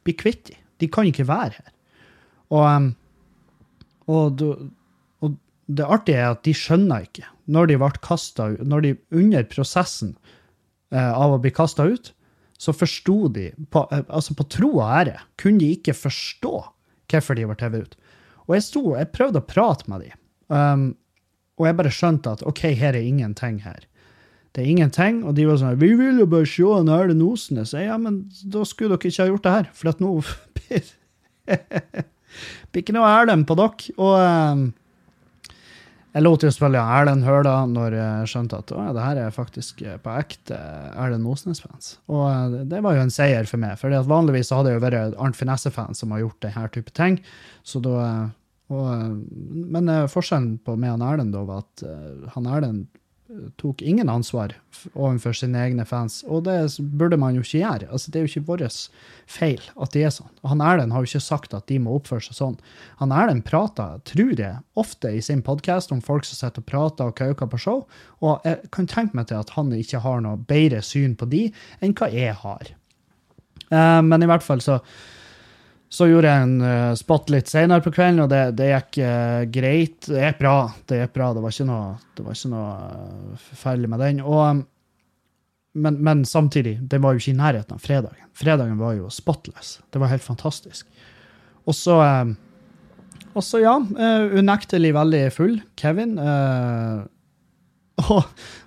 [0.05, 0.57] Bli kvitt de.
[0.83, 1.71] De kan ikke være her.
[2.53, 2.91] Og, um,
[4.09, 4.43] og,
[5.23, 5.33] og,
[5.69, 7.25] det artige er at de skjønner ikke.
[7.49, 10.13] Når de ble kasta når de under prosessen
[10.93, 12.13] uh, av å bli kasta ut,
[12.59, 16.55] så forsto de, på, uh, altså på tro og ære, kunne de ikke forstå
[17.09, 17.99] hvorfor de ble TV ut.
[18.45, 20.17] Og jeg sto, jeg prøvde å prate med dem,
[20.53, 20.89] um,
[21.59, 23.83] og jeg bare skjønte at OK, her er ingenting her.
[24.55, 27.87] Det er ingenting, og de var sånn 'Vi vil jo bare se en så jeg,
[27.87, 30.11] Ja, men da skulle dere ikke ha gjort det her, for at nå
[32.71, 33.93] blir ikke noe Erlend på dere.
[33.97, 34.73] Og um,
[36.13, 39.83] jeg lot jo spille Erlend Høla når jeg skjønte at å, det her er faktisk
[39.85, 40.57] eh, på ekte
[40.97, 41.99] Erlend Osnes-fans.
[42.09, 45.19] Og uh, det var jo en seier for meg, for vanligvis hadde det jo vært
[45.21, 47.21] Arnt Finesse-fans som har gjort denne type ting.
[47.61, 48.31] Så da,
[48.69, 49.19] og,
[49.75, 52.87] men uh, forskjellen på meg og Erlend da var at uh, han Erlend
[53.61, 54.55] tok ingen ansvar
[54.95, 56.55] overfor sine egne fans, og det
[56.97, 57.89] burde man jo ikke gjøre.
[57.93, 58.63] Altså, det er jo ikke vår
[59.29, 60.31] feil at de er sånn.
[60.49, 62.57] Han Erlend har jo ikke sagt at de må oppføre seg sånn.
[63.03, 67.11] Han Erlend prater, tror jeg, ofte i sin podkast om folk som sitter og prater
[67.11, 67.85] og kauker på show,
[68.25, 71.45] og jeg kan tenke meg til at han ikke har noe bedre syn på de
[71.85, 72.73] enn hva jeg har.
[73.69, 74.79] Men i hvert fall så
[75.89, 79.41] så gjorde jeg en uh, spot litt senere på kvelden, og det, det gikk uh,
[79.49, 80.05] greit.
[80.05, 80.57] Det gikk bra.
[80.85, 81.29] Det gikk bra.
[81.33, 81.87] Det var ikke noe,
[82.27, 84.19] var ikke noe uh, forferdelig med den.
[84.21, 84.61] Og,
[85.81, 88.29] men, men, samtidig, det var jo ikke i nærheten av fredagen.
[88.37, 89.79] Fredagen var jo spotless.
[89.89, 90.85] Det var helt fantastisk.
[91.65, 91.97] Og så
[93.37, 93.75] Og så, ja,
[94.33, 95.59] unektelig veldig full.
[95.77, 96.17] Kevin.
[98.09, 98.23] og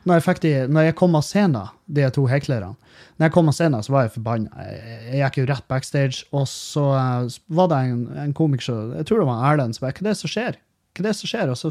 [0.07, 2.75] når jeg, de, når jeg kom av scenen, de to heklerne
[3.23, 4.65] når jeg kom av scenen, så var jeg forbanna.
[5.07, 9.21] Jeg gikk jo rett backstage, og så uh, var det en, en komiker Jeg tror
[9.23, 10.57] det var Erlend som bare Hva er det som skjer?
[10.91, 11.53] Hva er det som skjer?
[11.53, 11.71] Og så,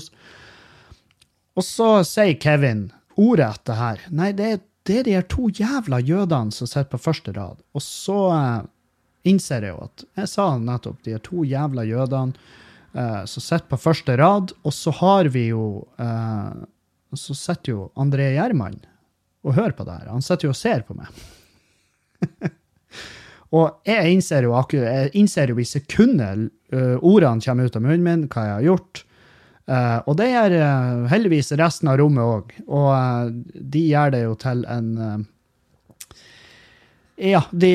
[1.60, 2.86] og så sier Kevin
[3.20, 4.06] ordet etter her.
[4.16, 4.54] Nei, det
[4.88, 7.60] det er de her to jævla jødene som sitter på første rad.
[7.76, 8.64] Og så uh,
[9.28, 12.48] innser jeg jo at Jeg sa nettopp de her to jævla jødene
[12.96, 15.84] uh, som sitter på første rad, og så har vi jo
[17.14, 18.80] Så sitter jo André Gjerman
[19.44, 20.10] og hører på det her.
[20.16, 21.12] Han sitter jo og ser på meg.
[23.58, 28.06] og jeg innser jo, jeg innser jo i sekundet uh, ordene kommer ut av munnen
[28.06, 29.04] min, hva jeg har gjort.
[29.72, 32.56] Uh, og det gjør uh, heldigvis resten av rommet òg.
[32.68, 35.28] Og de gjør det jo til en
[37.22, 37.74] Ja, de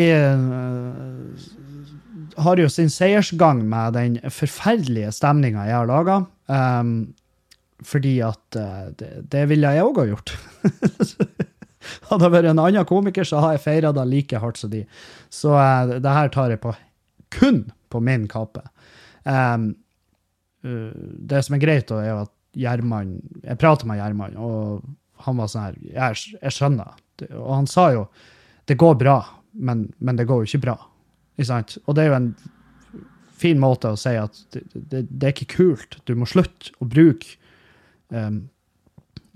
[2.36, 6.16] har jo sin seiersgang med den forferdelige stemninga jeg har laga.
[6.50, 7.14] Um,
[7.84, 8.56] fordi at
[8.98, 10.32] det, det ville jeg òg ha gjort.
[12.10, 14.84] Hadde det vært en annen komiker, så har jeg feira det like hardt som de.
[15.32, 16.74] Så uh, det her tar jeg på
[17.36, 18.62] kun på min kappe.
[19.24, 19.72] Um,
[20.64, 20.92] uh,
[21.30, 24.86] det som er greit, da, er at Gjerman Jeg prater med Gjerman, og
[25.26, 26.94] han var sånn her jeg, jeg, skjønner.
[27.36, 28.06] Og han sa jo
[28.66, 29.20] det går bra,
[29.52, 30.76] men, men det går jo ikke bra.
[31.36, 31.76] Ikke sant?
[31.84, 32.30] Og det er jo en
[33.36, 35.98] fin måte å si at det, det, det er ikke kult.
[36.08, 37.36] Du må slutte å bruke
[38.08, 38.46] um,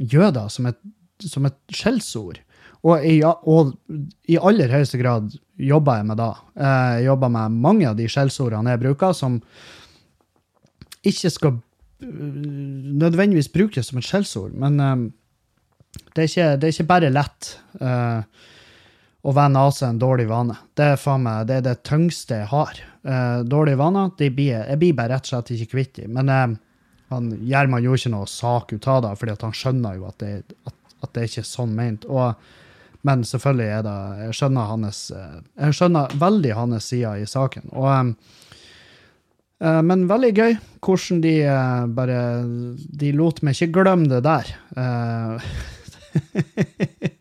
[0.00, 0.80] jøder som et
[1.28, 2.40] som et skjellsord.
[2.80, 3.04] Og
[3.44, 3.74] og
[4.24, 6.32] i, aller høyeste grad jobber jeg med det.
[6.56, 9.40] Jeg jobber med mange av de skjellsordene jeg bruker, som
[11.04, 12.38] ikke skal øh,
[13.00, 14.56] nødvendigvis brukes som et skjellsord.
[14.56, 15.04] Men um,
[16.14, 17.52] det, er ikke, det, er ikke, bare lett
[19.20, 20.56] å vende av seg en dårlig vane.
[20.76, 22.80] Det er, meg, det, er det tyngste jeg har.
[23.44, 26.16] Dårlige vaner de blir, jeg blir bare rett og slett ikke kvitt dem.
[26.16, 26.56] Men
[27.10, 30.56] han, Gjerman gjorde ikke noe sak ut av det, fordi han skjønner jo at, det,
[30.68, 32.04] at at det ikke er sånn ment.
[33.02, 37.70] men selvfølgelig er det Jeg skjønner hans Jeg skjønner veldig hans side i saken.
[37.72, 38.14] Og,
[39.64, 41.34] uh, men veldig gøy hvordan de
[41.96, 42.44] bare
[43.02, 44.46] De lot meg ikke glemme det der.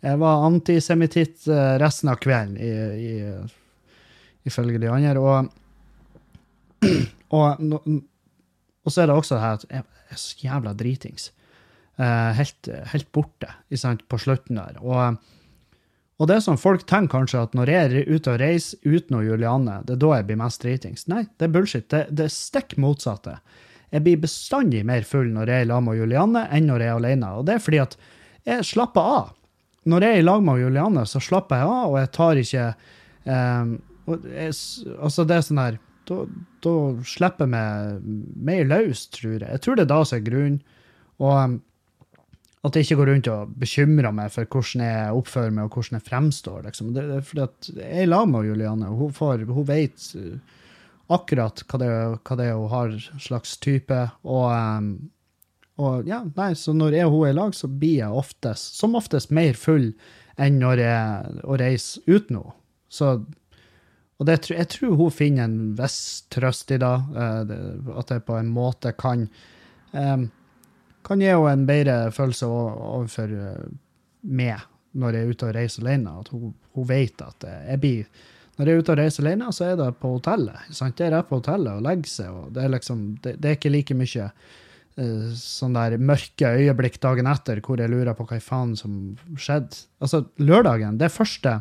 [0.00, 1.16] Jeg var antisemitt
[1.80, 2.70] resten av kvelden, i,
[3.04, 3.14] i,
[4.48, 5.20] ifølge de andre.
[5.20, 5.50] Og,
[7.36, 11.28] og, og, så er det også det her at jeg er så jævla dritings.
[12.00, 14.78] Eh, helt, helt, borte sant, på slutten der.
[14.80, 15.18] Og,
[16.16, 19.18] og, det er sånn folk tenker kanskje at når jeg er ute og reiser uten
[19.26, 21.04] Julianne, det er da jeg blir mest dritings.
[21.12, 21.90] Nei, det er bullshit.
[21.92, 23.36] Det, det er stikk motsatte.
[23.90, 27.02] Jeg blir bestandig mer full når jeg er lag med Julianne, enn når jeg er
[27.02, 27.34] alene.
[27.36, 28.00] Og det er fordi at
[28.48, 29.30] jeg slapper av.
[29.90, 32.66] Når jeg er i lag med Julianne, så slapper jeg av, og jeg tar ikke
[33.28, 34.52] um, jeg,
[34.96, 36.74] Altså, det er sånn her da,
[37.06, 38.12] slipper jeg meg
[38.48, 39.48] mer løs, tror jeg.
[39.50, 40.62] Jeg tror det er da som er grunnen.
[41.20, 41.60] Og
[42.60, 45.96] at jeg ikke går rundt og bekymrer meg for hvordan jeg oppfører meg og hvordan
[45.96, 46.58] jeg fremstår.
[46.66, 46.90] Liksom.
[46.92, 48.90] Det, er fordi at Jeg er meg, med Julianne.
[48.98, 50.58] Hun, får, hun vet eh,
[51.08, 51.88] akkurat hva det,
[52.20, 54.00] hva det er hun har slags type.
[54.28, 54.90] Og, um,
[55.80, 58.76] og, ja, nei, så når jeg og hun er i lag, så blir jeg oftest,
[58.76, 59.94] som oftest mer full
[60.40, 62.56] enn når jeg å reise uten henne.
[62.90, 63.14] Så,
[64.20, 68.36] og det, jeg tror hun finner en viss trøst i det, uh, at jeg på
[68.36, 69.30] en måte kan
[69.96, 70.28] um,
[71.06, 73.70] kan gi henne en bedre følelse overfor eh,
[74.22, 74.66] meg
[75.00, 76.14] når jeg er ute og reiser alene.
[76.22, 78.26] At hun, hun vet at jeg blir
[78.58, 80.72] Når jeg er ute og reiser alene, så er det på hotellet.
[80.76, 80.98] Sant?
[80.98, 82.34] Det er på hotellet og legger seg.
[82.34, 86.98] og Det er liksom, det, det er ikke like mye uh, sånn der mørke øyeblikk
[87.00, 88.98] dagen etter hvor jeg lurer på hva faen som
[89.32, 89.86] skjedde.
[90.04, 91.54] Altså, lørdagen, det første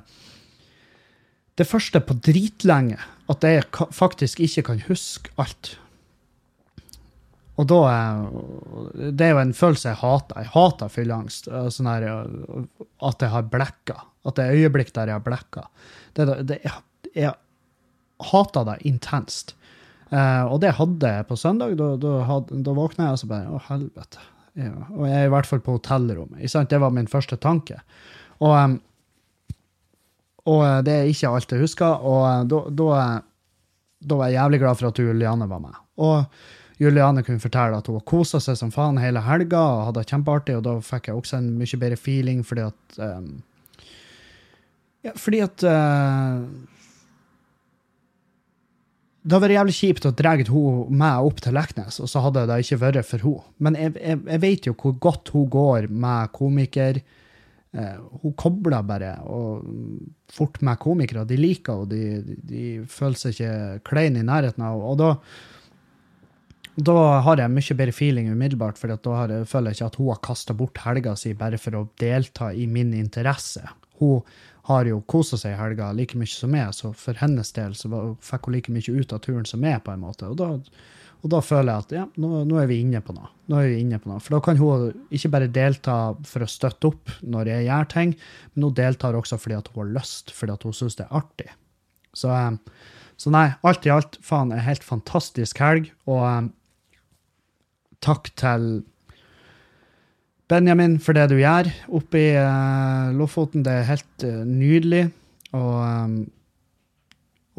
[1.59, 2.97] det første på dritlenge
[3.29, 5.73] at jeg faktisk ikke kan huske alt.
[7.59, 7.79] Og da
[8.93, 10.39] Det er jo en følelse jeg hater.
[10.39, 11.49] Jeg hater fylleangst.
[11.75, 12.07] Sånn her,
[13.03, 13.99] at jeg har blekka.
[14.27, 15.65] At det er øyeblikk der jeg har blekka.
[16.15, 16.83] Det, det, jeg,
[17.15, 17.33] jeg
[18.31, 19.55] hater det intenst.
[20.09, 21.75] Uh, og det hadde jeg på søndag.
[21.77, 24.23] Da, da, da våkna jeg og så bare Å, helvete.
[24.59, 24.73] Ja.
[24.95, 26.69] Og jeg er i hvert fall på hotellrommet.
[26.71, 27.81] Det var min første tanke.
[28.39, 28.79] Og um,
[30.49, 32.05] og eh, det er ikke alt jeg husker.
[32.05, 33.01] Og eh, da, da,
[33.99, 35.83] da var jeg jævlig glad for at Juliane var med.
[35.99, 36.41] Og
[36.79, 40.57] Juliane kunne fortelle at hun kosa seg som faen hele helga og hadde det kjempeartig,
[40.59, 43.29] og da fikk jeg også en mye bedre feeling fordi at um,
[44.99, 46.43] Ja, fordi at uh,
[49.23, 52.57] det hadde vært jævlig kjipt å dra meg opp til Leknes, og så hadde det
[52.63, 53.45] ikke vært for henne.
[53.59, 56.99] Men jeg, jeg, jeg, vet jo hvor godt hun går med komiker
[57.69, 59.65] Eh, hun kobler bare og
[60.33, 61.25] fort med komikere.
[61.29, 61.89] De liker henne,
[62.25, 65.11] de, de, føler seg ikke klein i nærheten av Og da,
[66.85, 70.11] da har jeg mye bedre feeling umiddelbart, for da jeg, føler jeg ikke at hun
[70.13, 73.65] har kasta bort helga si bare for å delta i min interesse.
[73.99, 74.21] Hun
[74.69, 77.89] har jo kosa seg i helga like mye som meg, så for hennes del så
[78.23, 80.29] fikk hun like mye ut av turen som meg, på en måte.
[80.29, 80.53] Og da
[81.19, 83.27] og da føler jeg at ja, nå, nå, er vi inne på noe.
[83.51, 84.21] Nå er vi inne på noe.
[84.23, 85.95] For da kan hun ikke bare delta
[86.27, 88.13] for å støtte opp når jeg gjør ting,
[88.53, 91.17] men hun deltar også fordi at hun har lyst, fordi at hun syns det er
[91.19, 91.49] artig.
[92.15, 92.85] Så, eh,
[93.19, 95.91] så, nei, alt i alt, faen, en helt fantastisk helg.
[96.07, 96.49] Og um,
[98.05, 98.69] takk til
[100.49, 103.63] Benjamin for det du gjør oppe i uh, Lofoten.
[103.65, 105.07] Det er helt uh, nydelig.
[105.53, 106.19] Og um,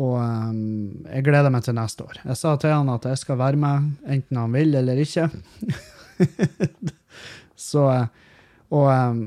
[0.00, 2.22] og um, jeg gleder meg til neste år.
[2.24, 5.26] Jeg sa til han at jeg skal være med, enten han vil eller ikke.
[7.70, 7.84] Så
[8.70, 9.24] Og um,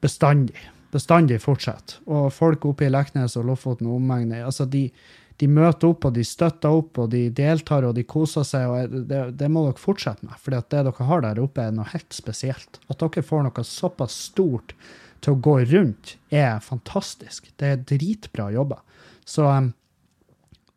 [0.00, 0.56] bestandig.
[0.92, 1.98] Bestandig fortsett.
[2.06, 4.86] Og folk oppe i Leknes og Lofoten og omegn, altså de,
[5.38, 8.66] de, møter opp, og de støtter opp, og de deltar, og de koser seg.
[8.68, 11.88] og Det, det må dere fortsette med, for det dere har der oppe, er noe
[11.92, 12.80] helt spesielt.
[12.90, 14.74] At dere får noe såpass stort
[15.24, 17.50] til å gå rundt, er fantastisk.
[17.58, 18.80] Det er dritbra jobba.
[19.28, 19.72] Så um,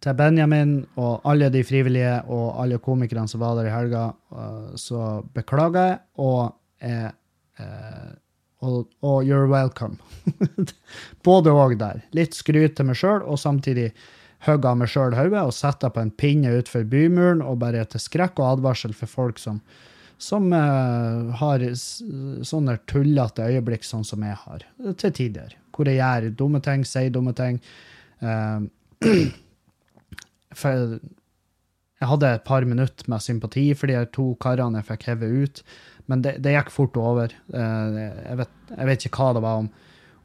[0.02, 4.72] til Benjamin og alle de frivillige og alle komikerne som var der i helga, uh,
[4.80, 7.10] så beklager jeg, og, eh,
[7.62, 8.10] eh,
[8.66, 9.98] og, og you're welcome.
[11.26, 12.02] Både òg der.
[12.18, 13.92] Litt skryt til meg sjøl, og samtidig
[14.48, 18.02] hogg av meg sjøl hodet og sette på en pinne utenfor bymuren, og bare til
[18.02, 19.62] skrekk og advarsel for folk som,
[20.22, 24.66] som uh, har sånne tullete øyeblikk sånn som jeg har,
[25.02, 25.56] til tider.
[25.76, 27.62] Hvor jeg gjør dumme ting, sier dumme ting.
[28.22, 28.66] Uh,
[30.62, 31.00] for
[32.02, 35.66] jeg hadde et par minutter med sympati for de to karene jeg fikk hevet ut,
[36.10, 37.34] men det, det, gikk fort over.
[37.54, 39.68] Uh, jeg vet, jeg vet, ikke hva det var om,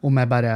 [0.09, 0.55] om jeg bare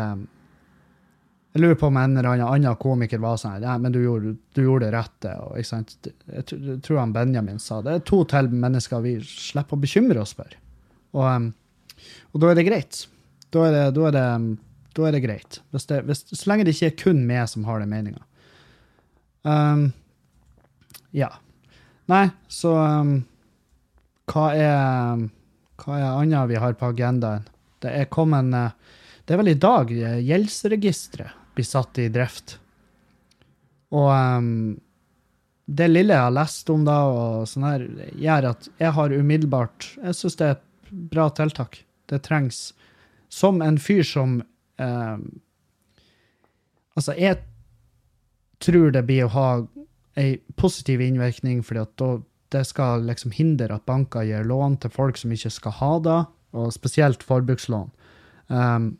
[1.50, 4.60] Jeg lurer på om en eller annen komiker var sånn ja, men du gjorde, du
[4.62, 5.32] gjorde det rette.
[5.42, 7.96] Og, jeg, tror han Benjamin sa det.
[7.96, 10.54] er to til mennesker vi slipper å bekymre oss for.
[11.18, 11.48] Og,
[12.30, 13.00] og da er det greit.
[13.50, 14.26] Da er det, da er det
[14.94, 15.60] da er det greit.
[15.70, 18.22] Hvis det, hvis, så lenge det ikke er kun meg som har den meninga.
[19.46, 19.90] Um,
[21.14, 21.30] ja.
[22.10, 23.12] Nei, så um,
[24.30, 25.28] hva er
[25.80, 27.46] hva er annet vi har på agendaen?
[27.80, 32.56] Det er kommet uh, Det er vel i dag eh, gjeldsregisteret blir satt i drift.
[33.92, 34.78] Og um,
[35.70, 37.86] det lille jeg har lest om da, og sånn her,
[38.18, 41.82] gjør at jeg har umiddelbart Jeg syns det er et bra tiltak.
[42.10, 42.72] Det trengs.
[43.30, 45.28] Som en fyr som um,
[46.98, 47.38] Altså, jeg
[48.60, 49.50] tror det blir å ha
[50.18, 52.08] ei positiv innvirkning, fordi at da,
[52.52, 56.18] det skal liksom hindre at banker gir lån til folk som ikke skal ha det,
[56.58, 57.86] og spesielt forbrukslån.
[58.50, 58.90] Um,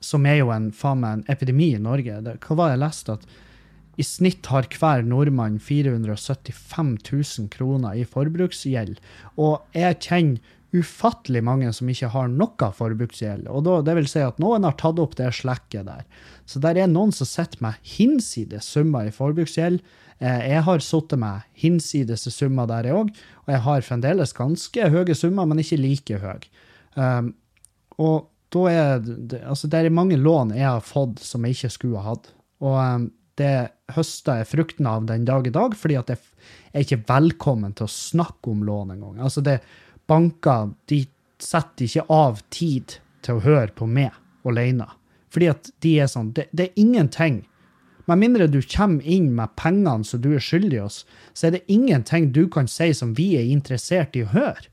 [0.00, 2.20] som er jo en, faen meg en epidemi i Norge.
[2.24, 3.16] Det, hva var det jeg leste?
[3.18, 8.96] At i snitt har hver nordmann 475 000 kroner i forbruksgjeld.
[9.36, 13.48] Og jeg kjenner ufattelig mange som ikke har noe forbruksgjeld.
[13.50, 16.04] Og da, det vil si at noen har tatt opp det slekket der.
[16.46, 19.82] Så der er noen som sitter med hinsides summer i forbruksgjeld.
[20.22, 23.12] Eh, jeg har sittet med hinsides summer der, jeg òg.
[23.46, 26.50] Og jeg har fremdeles ganske høye summer, men ikke like høye.
[26.94, 27.34] Um,
[28.02, 31.72] og da er det, altså det er mange lån jeg har fått som jeg ikke
[31.74, 32.32] skulle ha hatt.
[32.64, 33.06] Og um,
[33.40, 36.20] det høster jeg frukten av den dag i dag, fordi at jeg
[36.72, 39.20] er ikke velkommen til å snakke om lån engang.
[39.22, 39.60] Altså det,
[40.10, 41.04] banker de
[41.40, 44.12] setter ikke av tid til å høre på meg
[44.48, 44.88] alene.
[45.30, 47.44] Fordi at de er sånn Det, det er ingenting.
[48.10, 51.66] Med mindre du kommer inn med pengene som du er skyldig oss, så er det
[51.70, 54.66] ingenting du kan si som vi er interessert i å høre.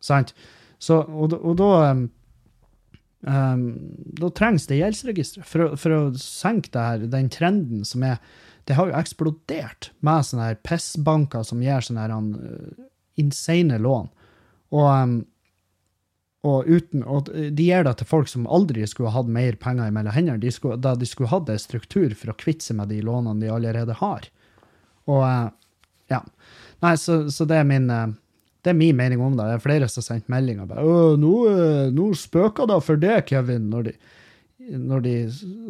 [0.00, 0.32] Sant?
[0.80, 1.70] Så, og, og da
[3.26, 3.66] um,
[4.20, 8.18] Da trengs det gjeldsregistre for, for å senke her, den trenden som er
[8.68, 12.84] Det har jo eksplodert med sånne her pissbanker som gir sånne her, uh,
[13.20, 14.08] insane lån.
[14.74, 15.18] Og, um,
[16.44, 19.92] og, uten, og de gir det til folk som aldri skulle ha hatt mer penger
[19.92, 20.40] mellom hendene.
[20.40, 23.44] De skulle, da de skulle hatt en struktur for å kvitte seg med de lånene
[23.44, 24.28] de allerede har.
[25.04, 25.52] Og uh,
[26.12, 26.20] ja.
[26.84, 28.12] Nei, så, så det er min eh,
[28.64, 29.44] det er min mening om det.
[29.44, 30.68] Det er flere som har sendt meldinger.
[30.68, 33.68] bare, «Å, nå, eh, nå spøker det for det, Kevin.
[33.68, 33.92] Når de,
[34.80, 35.14] når de,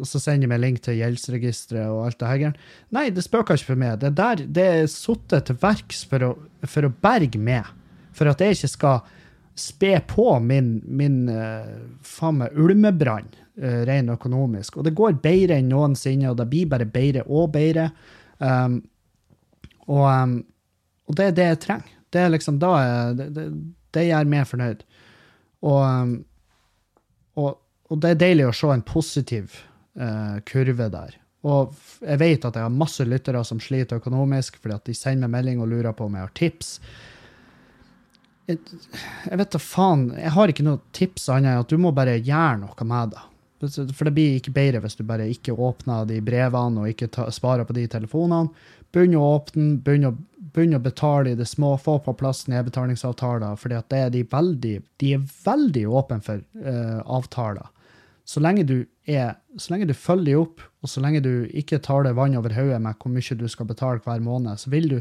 [0.07, 2.55] så sender de meg link til gjeldsregisteret og alt det her.
[2.95, 3.99] Nei, det spøker ikke for meg.
[3.99, 6.31] Det der, det er sittet til verks for å,
[6.63, 7.67] for å berge meg.
[8.15, 9.01] For at jeg ikke skal
[9.59, 13.27] spe på min, min uh, faen meg ulmebrann,
[13.59, 14.79] uh, ren økonomisk.
[14.79, 17.89] Og det går bedre enn noensinne, og det blir bare bedre og bedre.
[18.39, 18.79] Um,
[19.87, 20.39] og, um,
[21.07, 21.91] og det er det jeg trenger.
[22.15, 23.45] Det er liksom da jeg, det, det,
[23.95, 24.87] det gjør meg fornøyd.
[25.65, 26.15] Og, um,
[27.41, 27.51] og,
[27.91, 29.59] og det er deilig å se en positiv
[29.99, 31.19] uh, kurve der.
[31.45, 35.29] Og jeg vet at jeg har masse lyttere som sliter økonomisk, fordi at de sender
[35.29, 36.71] meg melding og lurer på om jeg har tips.
[38.49, 38.61] Jeg,
[39.29, 42.17] jeg vet da faen, jeg har ikke noe tips annet enn at du må bare
[42.17, 43.23] gjøre noe med det.
[43.65, 47.27] For det blir ikke bedre hvis du bare ikke åpner de brevene og ikke ta,
[47.33, 48.51] sparer på de telefonene.
[48.93, 50.11] Begynn å åpne, begynn å,
[50.55, 53.59] begynn å betale i det små, få på plass nedbetalingsavtaler,
[53.91, 57.67] det er de veldig, de er veldig åpne for uh, avtaler.
[58.25, 62.07] Så lenge, du er, så lenge du følger opp, og så lenge du ikke tar
[62.07, 64.99] deg vann over hodet med hvor mye du skal betale hver måned, så vil du,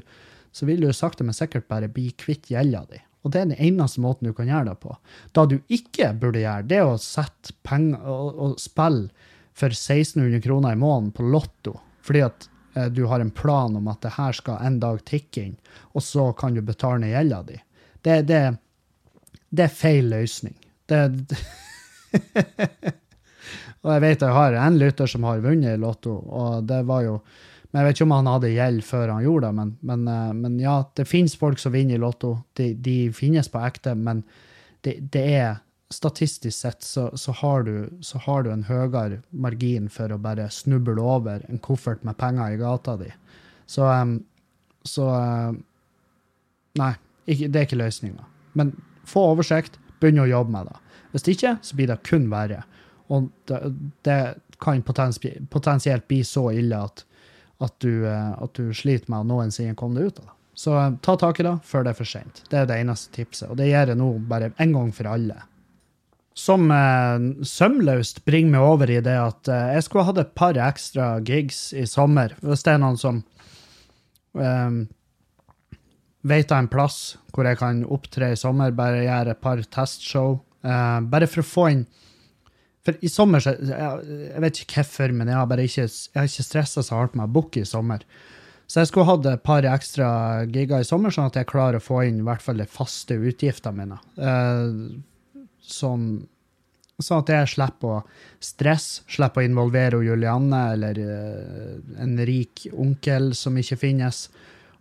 [0.52, 3.00] så vil du sakte, men sikkert bare bli kvitt gjelda di.
[3.24, 4.92] Og det er den eneste måten du kan gjøre det på.
[5.32, 9.08] Da du ikke burde gjøre, det er å sette penger og, og spille
[9.56, 12.48] for 1600 kroner i måneden på Lotto, fordi at
[12.90, 15.56] du har en plan om at det her skal en dag tikke inn,
[15.94, 17.58] og så kan du betale ned gjelda di.
[18.04, 18.40] Det, det,
[19.54, 20.56] det er feil løsning.
[20.90, 21.00] Det,
[23.82, 27.06] og jeg vet jeg har en lytter som har vunnet i Lotto, og det var
[27.06, 27.18] jo
[27.70, 30.34] Men jeg vet ikke om han hadde gjeld før han gjorde det, men, men, eh,
[30.38, 32.28] men ja, det finnes folk som vinner i Lotto.
[32.54, 34.20] De, de finnes på ekte, men
[34.86, 35.56] det, det er
[35.94, 40.48] Statistisk sett så, så, har du, så har du en høyere margin for å bare
[40.50, 43.12] snuble over en koffert med penger i gata di.
[43.70, 43.86] Så,
[44.84, 45.08] så
[46.74, 46.90] Nei,
[47.30, 48.24] ikke, det er ikke løsninga.
[48.58, 48.72] Men
[49.06, 50.80] få oversikt, begynn å jobbe med det.
[51.14, 52.64] Hvis ikke, så blir det kun verre.
[53.14, 53.60] Og det,
[54.06, 54.18] det
[54.64, 57.04] kan potensi- potensielt bli så ille at,
[57.62, 60.34] at, du, eh, at du sliter med å noensinne komme deg ut av det.
[60.64, 62.42] Så eh, ta tak i det før det er for sent.
[62.50, 63.50] Det er det eneste tipset.
[63.50, 65.38] Og det gjør jeg nå bare en gang for alle.
[66.34, 70.58] Som eh, sømløst bringer meg over i det at eh, jeg skulle hatt et par
[70.58, 72.34] ekstra gigs i sommer.
[72.42, 73.20] Hvis det er noen som
[74.42, 74.80] eh,
[76.26, 76.98] vet av en plass
[77.34, 80.40] hvor jeg kan opptre i sommer, bare gjøre et par testshow.
[80.66, 81.86] eh, bare for å få inn
[82.84, 86.18] For i sommer så jeg, jeg vet ikke hvorfor, men jeg har bare ikke, jeg
[86.18, 88.02] har ikke stressa så hardt med å booke i sommer.
[88.66, 90.08] Så jeg skulle hatt et par ekstra
[90.52, 93.16] giger i sommer, sånn at jeg klarer å få inn i hvert fall de faste
[93.16, 93.98] utgiftene mine.
[94.18, 94.68] Eh,
[95.64, 96.06] sånn,
[96.98, 98.02] sånn at jeg slipper å
[98.42, 104.26] stresse, slipper å involvere Julianne eller eh, en rik onkel som ikke finnes.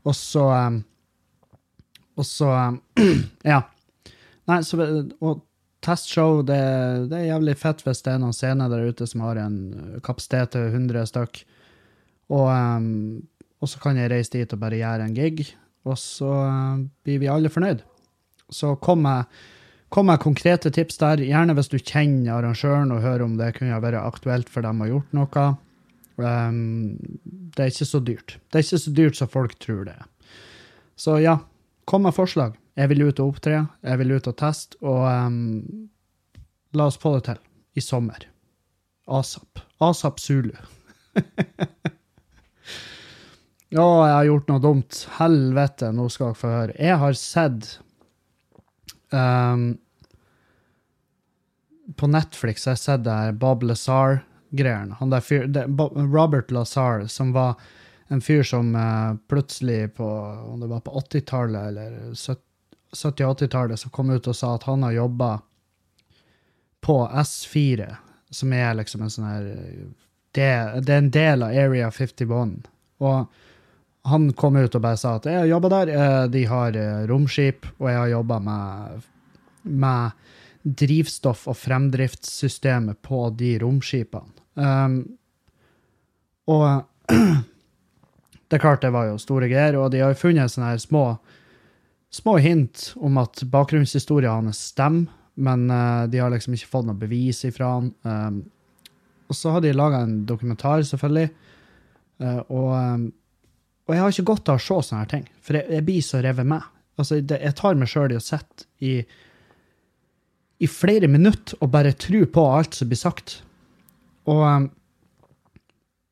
[0.04, 0.82] Og så eh,
[2.20, 3.16] Og så eh,
[3.54, 3.64] Ja.
[4.50, 4.78] Nei, så
[5.24, 5.42] Og
[5.84, 6.60] testshow, det,
[7.12, 9.58] det er jævlig fett hvis det er noen scener der ute som har en
[10.04, 11.42] kapasitet til 100 stykk.
[12.32, 12.48] Og,
[13.60, 15.44] og så kan jeg reise dit og bare gjøre en gig,
[15.84, 16.32] og så
[17.04, 17.84] blir vi alle fornøyd.
[18.54, 19.28] Så kom med,
[19.94, 23.78] kom med konkrete tips der, gjerne hvis du kjenner arrangøren og hører om det kunne
[23.84, 25.46] være aktuelt for dem å ha gjort noe.
[26.18, 26.98] Um,
[27.54, 28.38] det er ikke så dyrt.
[28.50, 30.10] Det er ikke så dyrt som folk tror det er.
[30.98, 31.38] Så ja,
[31.90, 32.58] kom med forslag.
[32.78, 35.90] Jeg vil ut og opptre, jeg vil ut og teste, og um,
[36.74, 37.42] la oss få det til
[37.78, 38.26] i sommer.
[39.06, 39.62] ASAP.
[39.84, 40.54] ASAP Zulu.
[43.74, 45.00] Å, jeg har gjort noe dumt.
[45.18, 46.76] Helvete, nå skal dere få høre.
[46.78, 47.72] Jeg har sett
[49.14, 49.78] um,
[51.96, 53.64] På Netflix har jeg sett det her Bob
[55.68, 57.56] Bob, Robert Lazar, som var
[58.08, 60.10] en fyr som uh, plutselig på
[60.54, 62.14] Om det var på 80-tallet eller
[62.94, 65.32] 70-80-tallet, som kom ut og sa at han har jobba
[66.84, 67.96] på S4,
[68.30, 69.46] som er liksom en sånn her
[70.34, 70.50] det,
[70.86, 72.56] det er en del av Area 51.
[73.06, 73.26] Og
[74.04, 77.04] han kom ut og bare sa at jeg har jobba der, eh, de har eh,
[77.08, 79.06] romskip, og jeg har jobba med,
[79.64, 80.12] med
[80.64, 84.36] drivstoff- og fremdriftssystemet på de romskipene.
[84.56, 84.98] Um,
[86.52, 86.84] og
[88.48, 90.84] det er klart det var jo store greier, og de har jo funnet sånne her
[90.84, 91.06] små,
[92.14, 97.00] små hint om at bakgrunnshistorien hans stemmer, men uh, de har liksom ikke fått noe
[97.00, 97.90] bevis ifra han.
[98.04, 98.44] Um,
[99.32, 101.32] og så har de laga en dokumentar, selvfølgelig,
[102.22, 103.12] uh, og, um,
[103.84, 106.06] og jeg har ikke godt av å se sånne her ting, for jeg, jeg blir
[106.06, 106.70] så revet med.
[107.00, 108.94] Altså, det, jeg tar meg sjøl i å sitte i,
[110.64, 113.40] i flere minutter og bare tro på alt som blir sagt.
[114.30, 114.70] Og um,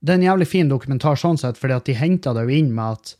[0.02, 2.72] det er en jævlig fin dokumentar sånn sett, fordi at de henter det jo inn
[2.76, 3.14] med at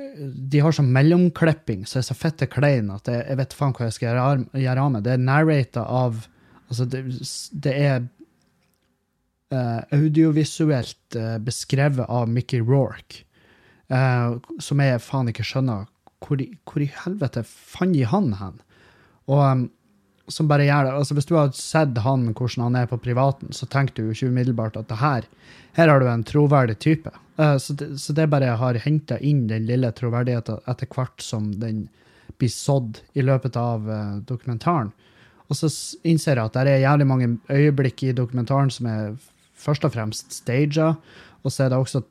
[0.00, 0.24] eh,
[0.54, 3.90] de har sånn mellomklipping så er så fette klein at jeg, jeg vet faen hva
[3.90, 5.04] jeg skal gjøre, av med.
[5.04, 6.26] Det er narrata av
[6.68, 6.98] Altså, det,
[7.64, 8.02] det er
[9.54, 13.22] uh, audiovisuelt uh, beskrevet av Mickey Rorke,
[13.92, 15.86] uh, som jeg faen ikke skjønner
[16.24, 18.56] hvor, hvor i helvete fant de han hen?
[19.30, 19.66] Og um,
[20.28, 20.96] som bare gjør det.
[20.98, 24.16] Altså, hvis du har sett han, hvordan han er på privaten, så tenker du jo
[24.16, 25.28] ikke umiddelbart at det her,
[25.78, 27.12] her har du en troverdig type.
[27.40, 31.52] Uh, så, det, så det bare har henta inn den lille troverdigheten etter hvert som
[31.62, 31.86] den
[32.38, 34.92] blir sådd i løpet av uh, dokumentaren.
[35.48, 35.70] Og så
[36.04, 39.14] innser jeg at det er jævlig mange øyeblikk i dokumentaren som er
[39.58, 40.98] først og fremst staged,
[41.42, 42.02] og så er det også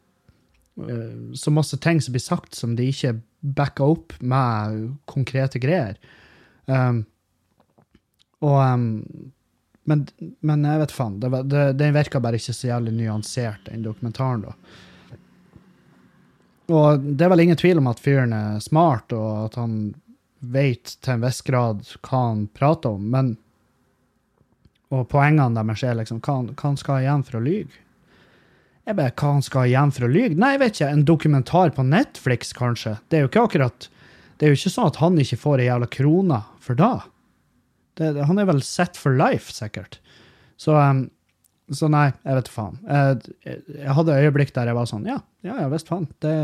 [1.34, 3.16] så masse ting som blir sagt som de ikke
[3.58, 5.98] backer opp med konkrete greier.
[6.66, 7.06] Um,
[8.46, 8.92] og um,
[9.88, 10.04] men,
[10.44, 11.16] men, jeg vet faen.
[11.24, 14.54] Det, det, den virka bare ikke så jævlig nyansert, den dokumentaren, da.
[16.76, 19.78] Og det er vel ingen tvil om at fyren er smart, og at han
[20.44, 23.38] vet til en viss grad hva han prater om, men
[24.88, 27.74] Og poengene deres er liksom hva, hva han skal igjen for å lyge.
[28.88, 30.38] Jeg bare, Hva han skal igjen for å lyge?
[30.40, 30.90] Nei, jeg vet ikke.
[30.96, 32.96] En dokumentar på Netflix, kanskje?
[33.12, 33.90] Det er jo ikke akkurat
[34.38, 36.92] Det er jo ikke sånn at han ikke får ei jævla krone for da.
[37.98, 39.98] Det, han er vel set for life, sikkert.
[40.62, 41.08] Så, um,
[41.74, 42.78] så nei, jeg vet faen.
[42.86, 43.34] Jeg,
[43.74, 46.06] jeg hadde øyeblikk der jeg var sånn Ja, ja, ja visst faen.
[46.24, 46.36] Det,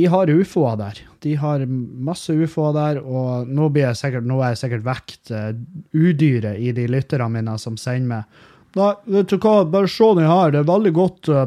[0.00, 1.04] de har ufoer der.
[1.22, 5.32] De har masse ufoer der, og nå, blir jeg sikkert, nå er jeg sikkert vekt
[5.36, 5.52] uh,
[5.94, 8.44] udyret i de lytterne mine som sender meg
[8.76, 10.52] Nei, vet du hva, bare se den her.
[10.52, 11.46] Det er veldig godt uh,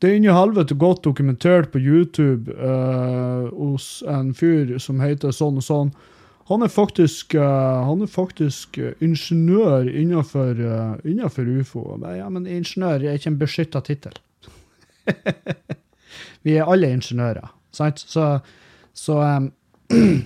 [0.00, 5.60] Det er inni helvete godt dokumentert på YouTube uh, hos en fyr som heter sånn
[5.60, 5.92] og sånn.
[6.48, 11.84] Han er faktisk, uh, han er faktisk ingeniør innenfor, uh, innenfor ufo.
[12.16, 14.18] Ja, men ingeniør er ikke en beskytta tittel.
[16.42, 18.02] Vi er alle ingeniører, sant?
[18.02, 18.26] Så,
[18.94, 19.52] så um,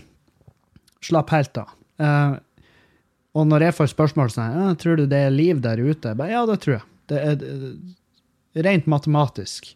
[1.07, 1.75] Slapp helt av.
[2.01, 2.39] Uh,
[3.37, 6.17] og når jeg får spørsmål sånn ja, 'Tror du det er liv der ute?' Jeg
[6.17, 6.87] bare, ja, det tror jeg.
[7.11, 7.43] Det er,
[8.57, 9.75] er rent matematisk.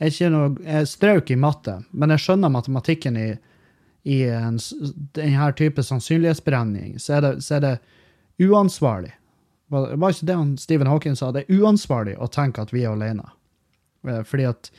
[0.00, 3.28] Jeg er, noe, jeg strøk i matte, men jeg skjønner matematikken i,
[4.08, 4.58] i en,
[5.16, 6.98] denne type sannsynlighetsberegning.
[6.98, 7.74] Så er det, så er det
[8.40, 9.12] uansvarlig.
[9.70, 11.30] Var, ikke det han Stephen Hawking sa?
[11.30, 13.28] Det er uansvarlig å tenke at vi er alene.
[14.08, 14.72] Eh, fordi at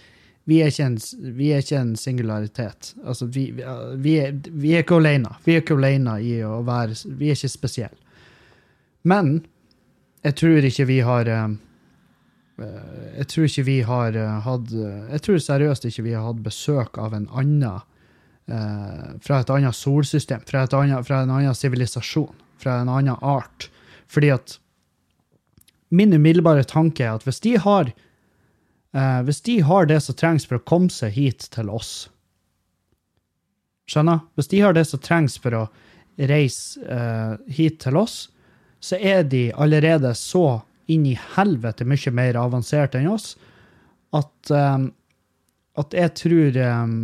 [0.49, 0.97] vi er ikke en,
[1.31, 2.95] er ikke en singularitet.
[3.05, 5.35] Altså, vi, vi, er, vi, er, ikke alene.
[5.45, 8.00] Vi er ikke alene i å være Vi er ikke spesielle.
[9.07, 9.39] Men
[10.25, 11.53] jeg tror ikke vi har eh,
[13.17, 16.99] Jeg tror ikke vi har eh, hatt Jeg tror seriøst ikke vi har hatt besøk
[17.01, 17.87] av en annen
[19.21, 23.69] fra et annet solsystem, fra, et annet, fra en annen sivilisasjon, fra en annen art.
[24.11, 24.57] Fordi at
[25.93, 27.93] min umiddelbare tanke er at hvis de har
[28.91, 32.09] Eh, hvis de har det som trengs for å komme seg hit til oss
[33.87, 34.25] Skjønner?
[34.35, 35.61] Hvis de har det som trengs for å
[36.19, 38.29] reise eh, hit til oss,
[38.81, 40.61] så er de allerede så
[40.91, 43.35] inn i helvete mye mer avansert enn oss
[44.17, 44.89] at, um,
[45.79, 46.95] at jeg tror um,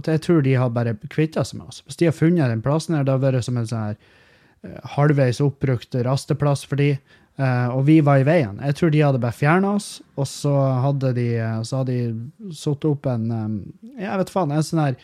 [0.00, 1.82] at jeg tror de har bare kvitta seg med oss.
[1.84, 4.78] Hvis de har funnet den plassen her, det har vært som en sånn her uh,
[4.96, 6.94] halvveis oppbrukt rasteplass for de,
[7.40, 8.58] Uh, og vi var i veien.
[8.60, 9.86] Jeg tror de hadde bare fjerna oss,
[10.20, 10.52] og så
[10.84, 11.24] hadde de
[11.64, 13.54] så hadde de satt opp en um,
[13.96, 14.98] Jeg vet faen, en sånn her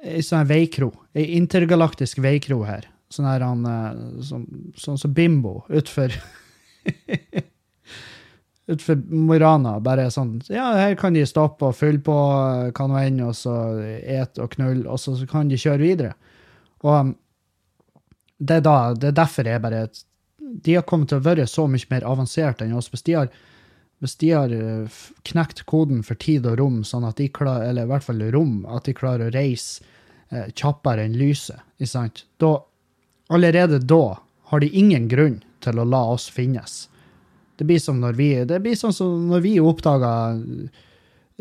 [0.00, 0.88] en sånn veikro.
[1.12, 2.88] Ei intergalaktisk veikro her.
[3.10, 4.44] Sånn her han uh, Sånn
[4.78, 6.14] som så Bimbo utfor
[8.70, 9.78] Utfor Morana.
[9.82, 12.16] Bare sånn Ja, her kan de stoppe og fylle på
[12.76, 13.54] kanoen, hva nå og så
[13.98, 16.12] ete og knulle, og så, kan de kjøre videre.
[16.84, 17.10] Og um,
[18.38, 19.82] det, er da, det er derfor jeg bare
[20.50, 22.90] de har kommet til å være så mye mer avanserte enn oss.
[22.92, 23.30] Hvis de har,
[24.02, 25.00] hvis de har eh,
[25.30, 28.64] knekt koden for tid og rom, sånn at de klarer, eller i hvert fall rom,
[28.70, 29.84] at de klarer å reise
[30.30, 31.62] eh, kjappere enn lyset,
[32.42, 32.54] da,
[33.30, 34.18] allerede da
[34.50, 36.88] har de ingen grunn til å la oss finnes.
[37.60, 38.30] Det blir som når vi,
[38.78, 40.40] sånn som når vi oppdager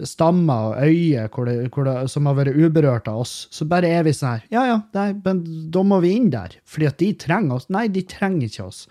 [0.08, 3.90] stammer og øyer hvor det, hvor det, som har vært uberørt av oss, så bare
[3.92, 5.42] er vi sånn her Ja, ja, nei, men
[5.74, 6.56] da må vi inn der.
[6.68, 7.70] Fordi at de trenger oss.
[7.74, 8.86] Nei, de trenger ikke oss.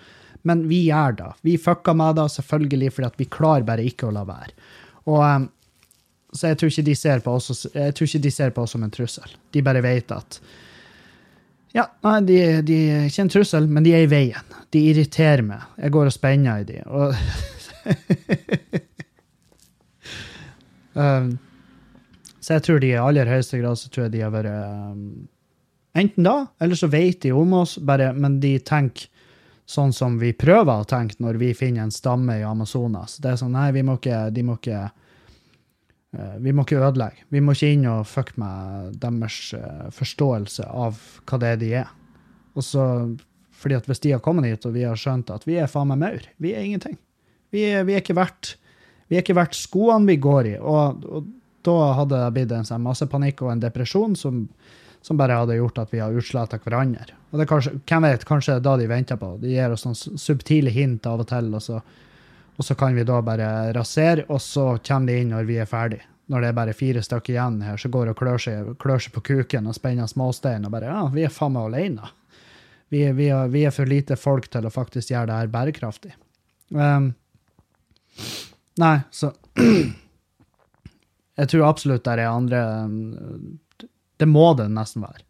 [0.49, 1.30] Men vi gjør det.
[1.46, 4.53] Vi fucker med det, selvfølgelig, fordi at vi klarer bare ikke å la være.
[5.09, 5.49] Og um,
[6.36, 8.74] Så jeg tror, ikke de ser på oss, jeg tror ikke de ser på oss
[8.76, 9.36] som en trussel.
[9.53, 10.40] De bare vet at
[11.76, 14.54] ja, nei, de, de er ikke en trussel, men de er i veien.
[14.72, 15.66] De irriterer meg.
[15.80, 16.78] Jeg går og spenner i de.
[16.88, 17.14] Og
[21.02, 21.28] um,
[22.40, 25.28] så jeg tror de i aller høyeste grad så tror jeg de har vært um,
[25.98, 29.08] Enten da, eller så vet de om oss, bare, men de tenker
[29.68, 33.16] sånn som vi prøver å tenke når vi finner en stamme i Amazonas.
[33.18, 34.84] Det er sånn, nei, vi må ikke, de må ikke
[36.40, 37.26] vi må ikke ødelegge.
[37.28, 40.96] Vi må ikke inn og fucke med deres uh, forståelse av
[41.28, 41.90] hva det er de er.
[42.56, 42.84] Og så,
[43.52, 45.90] fordi at Hvis de har kommet hit og vi har skjønt at vi er faen
[45.90, 46.96] meg maur, vi er ingenting.
[47.52, 48.56] Vi er, vi er ikke verdt
[49.09, 50.56] vi er ikke verdt skoene vi går i.
[50.61, 51.30] Og, og
[51.66, 54.44] da hadde det blitt en sånn massepanikk og en depresjon som,
[55.04, 57.16] som, bare hadde gjort at vi har utsletta hverandre.
[57.30, 59.32] Og det er kanskje, hvem vet, kanskje det er da de venter på.
[59.40, 61.80] De gir oss sånn subtile hint av og til, og så,
[62.59, 65.68] og så kan vi da bare rasere, og så kommer de inn når vi er
[65.70, 66.00] ferdig.
[66.28, 69.14] Når det er bare fire stykker igjen her, så går og klør seg, klør seg
[69.14, 72.11] på kuken og spenner småstein og bare Ja, vi er faen meg alene.
[72.90, 76.12] Vi, vi, vi, er, for lite folk til å faktisk gjøre det her bærekraftig.
[76.74, 77.12] Um,
[78.80, 79.32] nei, så
[81.38, 82.61] Jeg tror absolutt det er andre
[84.18, 85.22] Det må det nesten være.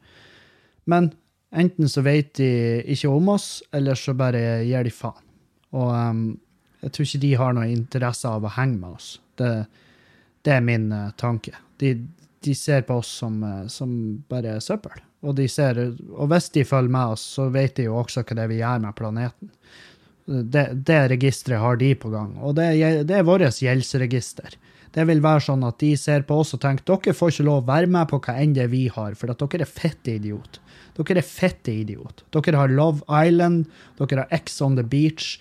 [0.88, 1.12] Men
[1.52, 2.50] enten så vet de
[2.88, 5.24] ikke om oss, eller så bare gir de faen.
[5.76, 6.22] Og um,
[6.82, 9.10] jeg tror ikke de har noe interesse av å henge med oss.
[9.38, 9.50] Det,
[10.46, 11.56] det er min uh, tanke.
[11.82, 11.94] De,
[12.44, 13.90] de, ser på oss som, uh, som
[14.30, 15.02] bare søppel.
[15.26, 15.80] Og, de ser,
[16.14, 18.60] og hvis de følger med oss, så vet de jo også hva det er vi
[18.60, 19.52] gjør med planeten.
[20.28, 22.66] Det, det registeret har de på gang, og det,
[23.08, 24.58] det er vårt gjeldsregister.
[24.92, 27.62] Det vil være sånn at de ser på oss og tenker dere får ikke lov
[27.62, 30.60] å være med på hva enn det vi har, for at dere er fette idiot.
[30.98, 32.24] Dere er fette idiot.
[32.34, 33.68] Dere har Love Island,
[34.00, 35.36] dere har X on the Beach.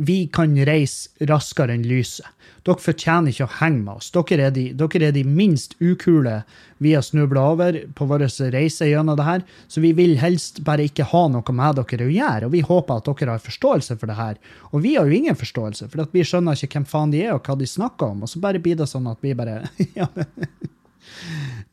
[0.00, 2.26] Vi kan reise raskere enn lyset.
[2.64, 4.10] Dere fortjener ikke å henge med oss.
[4.12, 6.42] Dere er de, dere er de minst ukule
[6.80, 10.86] vi har snubla over på vår reise gjennom det her, så vi vil helst bare
[10.88, 12.48] ikke ha noe med dere å gjøre.
[12.48, 14.40] Og vi håper at dere har forståelse for det her.
[14.72, 17.44] Og vi har jo ingen forståelse, for vi skjønner ikke hvem faen de er, og
[17.44, 18.24] hva de snakker om.
[18.24, 19.62] Og så bare blir det sånn at vi bare
[20.00, 20.08] ja,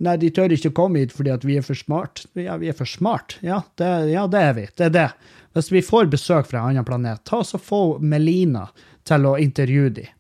[0.03, 2.25] Nei, de tør ikke komme hit fordi vi er for smart.
[2.37, 3.39] Ja, vi er for smart.
[3.45, 4.67] Ja, det, ja, det er vi.
[4.77, 5.07] Det er det.
[5.57, 8.67] Hvis vi får besøk fra en annen planet, ta oss og få Melina
[9.07, 10.13] til å intervjue dem.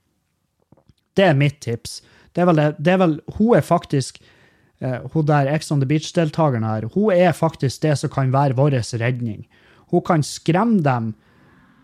[1.17, 1.99] Det er mitt tips.
[2.33, 5.87] Det er vel, det er vel Hun er faktisk uh, Hun der Ex on the
[5.89, 9.47] Beach-deltakeren her, hun er faktisk det som kan være vår redning.
[9.89, 11.15] Hun kan skremme dem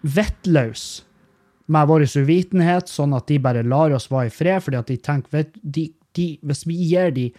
[0.03, 1.03] vettløs
[1.65, 4.97] med vår uvitenhet, sånn at de bare lar oss være i fred, fordi at de
[4.97, 7.31] tenker de, de, Hvis vi gir dem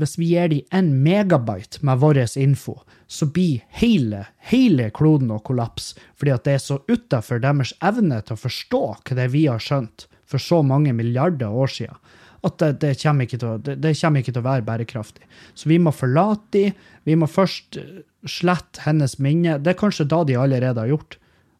[0.00, 2.80] hvis vi gir dem en megabyte med vår info,
[3.10, 8.20] så blir hele, hele kloden å kollapse, fordi at det er så utafor deres evne
[8.22, 11.98] til å forstå hva det er vi har skjønt for så mange milliarder år siden,
[12.46, 15.26] at det, det, kommer å, det, det, kommer ikke til å være bærekraftig.
[15.58, 16.78] Så vi må forlate dem.
[17.04, 19.58] Vi må først eh, slette hennes minne.
[19.60, 21.18] Det er kanskje da de allerede har gjort.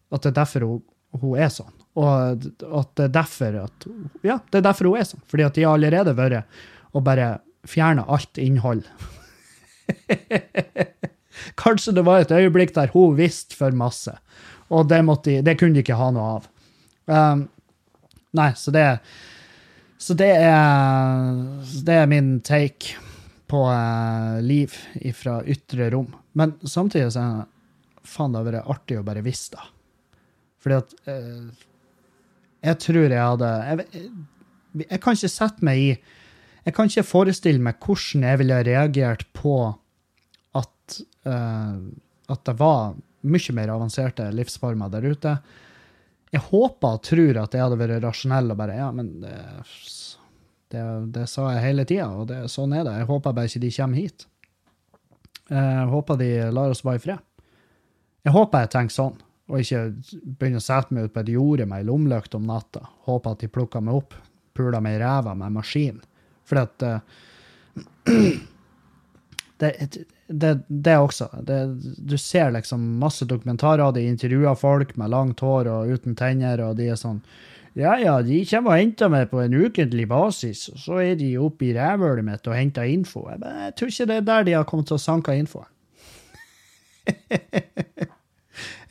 [0.08, 0.80] At det er derfor hun,
[1.20, 1.74] hun er sånn.
[2.00, 2.46] Og
[2.78, 3.86] at det er derfor at
[4.24, 5.24] Ja, det er derfor hun er sånn.
[5.28, 6.60] Fordi at de har allerede vært
[6.96, 7.28] og bare
[7.68, 8.84] fjerne alt innhold.
[11.60, 14.12] Kanskje det var et øyeblikk der hun visste for masse,
[14.70, 16.48] og det, de, det kunne de ikke ha noe av.
[17.10, 17.46] Um,
[18.36, 19.00] nei, så det
[20.00, 21.34] Så det er,
[21.84, 22.94] det er min take
[23.50, 24.72] på uh, liv
[25.12, 26.14] fra ytre rom.
[26.32, 27.42] Men samtidig så er
[28.08, 29.66] faen, det hadde vært artig å bare visste det.
[30.60, 31.66] Fordi at uh,
[32.62, 34.08] Jeg tror jeg hadde jeg,
[34.86, 35.92] jeg kan ikke sette meg i
[36.66, 39.54] jeg kan ikke forestille meg hvordan jeg ville reagert på
[40.58, 41.78] at, uh,
[42.30, 45.34] at det var mye mer avanserte livsformer der ute.
[46.30, 49.36] Jeg håper og tror at jeg hadde vært rasjonell og bare Ja, men det,
[50.72, 50.84] det,
[51.16, 53.00] det sa jeg hele tida, og det, sånn er det.
[53.02, 54.26] Jeg håper bare ikke de kommer hit.
[55.50, 57.26] Jeg håper de lar oss være i fred.
[58.26, 59.16] Jeg håper jeg tenker sånn,
[59.50, 59.82] og ikke
[60.38, 62.84] begynner å sette meg ut på et jorde med ei lommelykt om natta.
[63.08, 64.14] Håper at de plukker meg opp,
[64.54, 65.98] puler meg i ræva med maskin.
[66.58, 66.98] At uh,
[69.60, 69.72] det,
[70.26, 71.28] det, det også.
[71.46, 71.60] Det,
[71.98, 76.76] du ser liksom masse dokumentarer, de intervjuer folk med langt hår og uten tenner, og
[76.80, 77.22] de er sånn
[77.78, 81.28] ja, ja, de kommer og henter meg på en ukentlig basis, og så er de
[81.38, 83.22] oppe i rævhølet mitt og henter info.
[83.30, 85.62] Jeg, bare, jeg tror ikke det er der de har kommet til å sanke info.
[87.30, 87.44] jeg,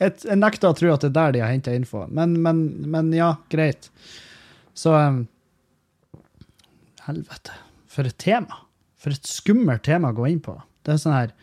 [0.00, 3.12] jeg nekter å tro at det er der de har henta info, men, men, men,
[3.16, 3.90] ja, greit.
[4.72, 5.26] Så um,
[7.10, 7.54] helvete.
[7.90, 8.62] For et tema.
[9.00, 10.56] For et skummelt tema å gå inn på.
[10.86, 11.34] Det er sånn her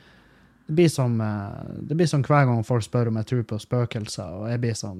[0.68, 3.59] det blir, som, eh, det blir som hver gang folk spør om jeg tror på
[3.63, 4.99] spøkelser, og jeg blir sånn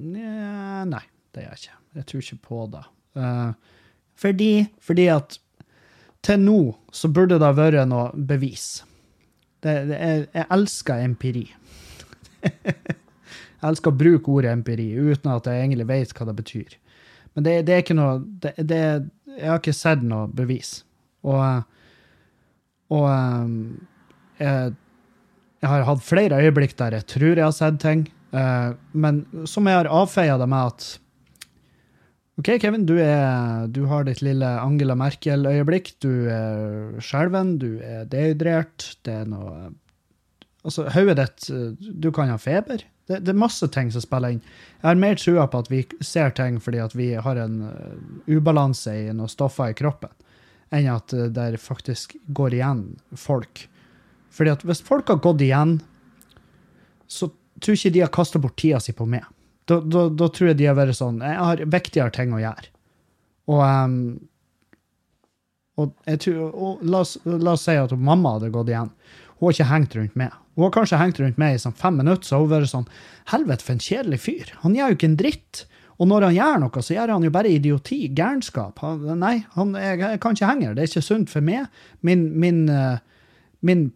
[0.88, 1.01] Nei,
[1.36, 1.80] det gjør jeg ikke.
[1.97, 2.84] Jeg tror ikke på det.
[3.18, 3.51] Uh,
[4.15, 5.38] fordi, fordi at
[6.24, 6.59] til nå
[6.93, 8.86] så burde det ha vært noe bevis.
[9.59, 11.45] Det, det, jeg, jeg elsker empiri.
[12.47, 16.78] jeg elsker å bruke ordet empiri uten at jeg egentlig vet hva det betyr.
[17.36, 18.78] Men det, det er ikke noe det,
[19.38, 20.81] Jeg har ikke sett noe bevis.
[21.27, 21.63] Og,
[22.93, 23.07] og
[24.41, 24.75] jeg,
[25.61, 29.67] jeg har hatt flere øyeblikk der jeg tror jeg har sett ting, eh, men som
[29.69, 30.88] jeg har avfeia det med at
[32.38, 35.95] OK, Kevin, du, er, du har ditt lille Angela Merkel-øyeblikk.
[36.05, 39.71] Du er skjelven, du er dehydrert, det er noe
[40.68, 41.47] Altså, hodet ditt
[41.80, 42.84] Du kan ha feber.
[43.07, 44.43] Det, det, er masse ting som spiller inn.
[44.82, 47.93] Jeg har mer trua på at vi ser ting fordi at vi har en uh,
[48.28, 50.11] ubalanse i noen stoffer i kroppen,
[50.76, 52.84] enn at uh, det faktisk går igjen
[53.15, 53.63] folk.
[54.36, 55.78] Fordi at hvis folk har gått igjen,
[57.07, 57.32] så
[57.63, 59.24] tror ikke de har kasta bort tida si på meg.
[59.68, 62.70] Da, da, da, tror jeg de har vært sånn Jeg har viktigere ting å gjøre.
[63.51, 63.95] Og, um,
[65.80, 68.91] og, tror, og la, oss, la, oss, si at mamma hadde gått igjen.
[69.38, 70.35] Hun har ikke hengt rundt meg.
[70.57, 72.88] Hun har kanskje hengt rundt meg i sånn fem minutter, så har hun vært sånn
[73.29, 74.53] Helvete, for en kjedelig fyr.
[74.63, 75.65] Han gjør jo ikke en dritt.
[75.97, 78.81] Og når han gjør noe, så gjør han jo bare idioti, gærenskap.
[79.17, 80.75] Nei, han, jeg, jeg, kan ikke henge her.
[80.77, 81.79] Det er ikke sunt for meg.
[82.05, 82.99] Min, min, uh,
[83.65, 83.88] min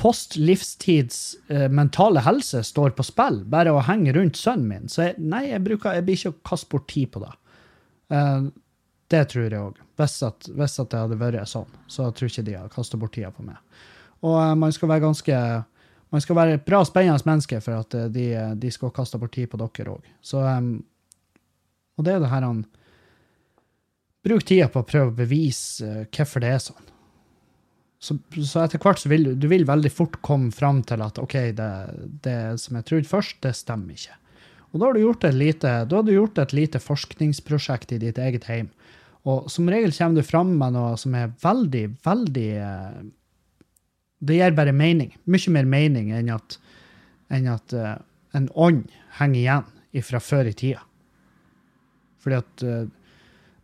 [0.00, 1.20] postlivstids
[1.52, 4.88] uh, mentale helse står på spill, bare å henge rundt sønnen min.
[4.92, 7.34] Så jeg, nei, jeg, bruker, jeg blir ikke å kaste bort tid på det.
[8.14, 8.48] Uh,
[9.12, 9.84] det tror jeg òg.
[10.00, 10.18] Hvis,
[10.52, 13.32] hvis, at det hadde vært sånn, så tror jeg ikke de hadde kasta bort tida
[13.34, 13.60] på meg.
[14.24, 15.40] Og uh, man skal være ganske
[16.08, 19.34] man skal være et bra, spennende menneske for at uh, de, de, skal kaste bort
[19.36, 20.12] tid på dere òg.
[20.24, 20.78] Så um,
[21.98, 22.66] Og det er det her han
[24.26, 26.88] Bruk tida på å prøve å bevise hvorfor det er sånn.
[27.98, 28.14] Så,
[28.46, 31.70] så, etter hvert så vil du vil veldig fort komme fram til at OK, det,
[32.22, 34.16] det som jeg trodde først, det stemmer ikke.
[34.70, 38.68] Og da har lite, da har du gjort et lite forskningsprosjekt i ditt eget heim.
[39.26, 42.50] Og som regel kommer du fram med noe som er veldig, veldig
[44.18, 45.12] det gir bare mening.
[45.30, 46.58] Mye mer mening enn at,
[47.30, 47.96] enn at uh,
[48.36, 48.86] en ånd
[49.20, 50.82] henger igjen fra før i tida.
[52.22, 52.86] Fordi at uh,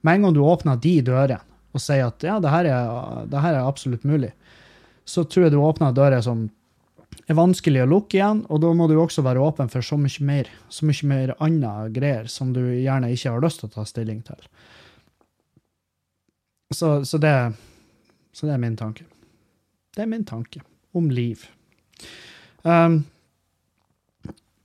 [0.05, 1.40] med en gang du åpner de dørene
[1.74, 4.30] og sier at ja, det her, er, det her er absolutt mulig,
[5.05, 6.46] så tror jeg du åpner dører som
[7.26, 10.26] er vanskelig å lukke igjen, og da må du også være åpen for så mye
[10.26, 13.86] mer så mye mer andre greier som du gjerne ikke har lyst til å ta
[13.88, 14.48] stilling til.
[16.74, 17.34] Så, så, det,
[18.34, 19.07] så det er min tanke.
[19.95, 20.62] Det er min tanke
[20.95, 21.45] om liv.
[22.62, 23.05] Um,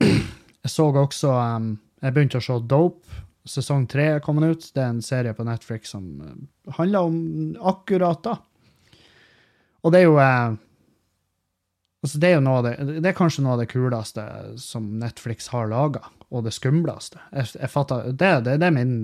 [0.00, 1.72] jeg så også um,
[2.02, 3.20] Jeg begynte å se Dope.
[3.48, 4.66] Sesong tre er kommet ut.
[4.74, 7.20] Det er en serie på Netflix som uh, handler om
[7.72, 8.36] akkurat da.
[9.80, 10.58] Og det er jo uh,
[12.04, 14.24] altså det, er det, det er kanskje noe av det kuleste
[14.60, 17.18] som Netflix har laga, og det skumleste.
[17.34, 17.50] Jeg,
[18.14, 18.94] det, det, er min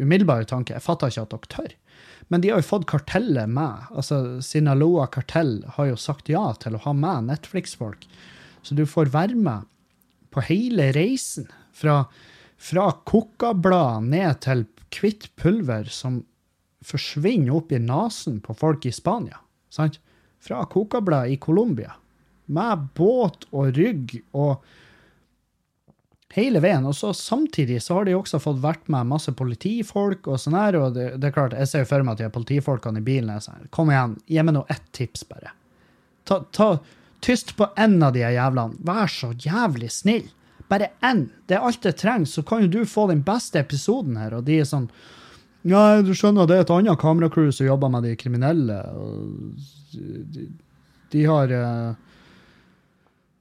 [0.00, 0.74] umiddelbare tanke.
[0.74, 1.74] Jeg fatter ikke at dere tør.
[2.32, 3.88] Men de har jo fått kartellet med.
[3.90, 8.08] altså Sinaloa kartell har jo sagt ja til å ha med Netflix-folk.
[8.62, 9.68] Så du får være med
[10.32, 11.48] på hele reisen.
[11.72, 12.02] Fra,
[12.56, 16.22] fra kokablad ned til hvitt pulver som
[16.84, 19.40] forsvinner opp i nesen på folk i Spania.
[19.72, 20.00] Sant?
[20.40, 21.94] Fra kokablad i Colombia.
[22.48, 24.62] Med båt og rygg og
[26.36, 26.86] hele veien.
[26.88, 30.78] Og så samtidig så har de også fått vært med masse politifolk og sånn her,
[30.80, 33.32] og det, det, er klart, jeg ser jo for meg at de politifolkene i bilen
[33.36, 35.54] Jeg sånn Kom igjen, gi meg nå ett tips, bare.
[36.28, 36.76] Ta, ta
[37.24, 38.78] Tyst på én av de jævlene.
[38.86, 40.28] Vær så jævlig snill.
[40.70, 41.24] Bare én.
[41.48, 44.36] Det er alt det trengs, så kan jo du få den beste episoden her.
[44.38, 44.86] Og de er sånn
[45.66, 48.78] Ja, du skjønner, det er et annet kameracrew som jobber med de kriminelle.
[48.94, 49.58] og
[49.92, 50.46] de,
[51.10, 51.96] de har uh,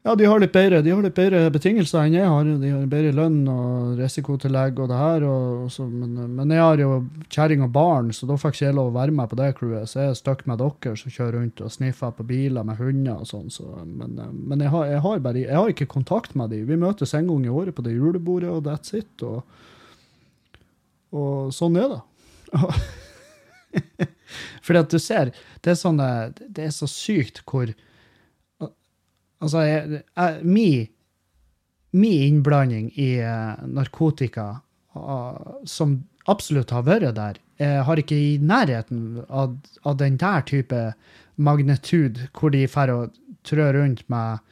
[0.07, 2.47] ja, de har litt bedre, de har litt bedre betingelser enn jeg har.
[2.61, 5.23] De har bedre lønn og risikotillegg og det her.
[5.27, 6.91] Og, så, men, men, jeg har jo
[7.33, 9.89] kjerring og barn, så da fikk ikke jeg lov å være med på det crewet.
[9.91, 13.25] Så jeg er stuck med dere som kjører rundt og sniffer på biler med hunder
[13.25, 13.49] og sånn.
[13.51, 16.63] Så, men, men jeg, har, jeg, har, bare, jeg har ikke kontakt med dem.
[16.69, 19.25] Vi møtes en gang i året på det julebordet, og that's it.
[19.27, 19.43] Og,
[21.19, 21.99] og sånn er det.
[24.63, 25.35] Fordi at du ser,
[25.67, 26.09] det er, sånne,
[26.47, 27.75] det er så sykt hvor
[29.43, 29.63] Altså,
[30.41, 30.87] min
[31.91, 34.59] mi innblanding i uh, narkotika,
[34.95, 40.43] uh, som absolutt har vært der, jeg har ikke i nærheten av, av den der
[40.45, 40.81] type
[41.41, 42.97] magnitud, hvor de får å
[43.47, 44.43] trø rundt med,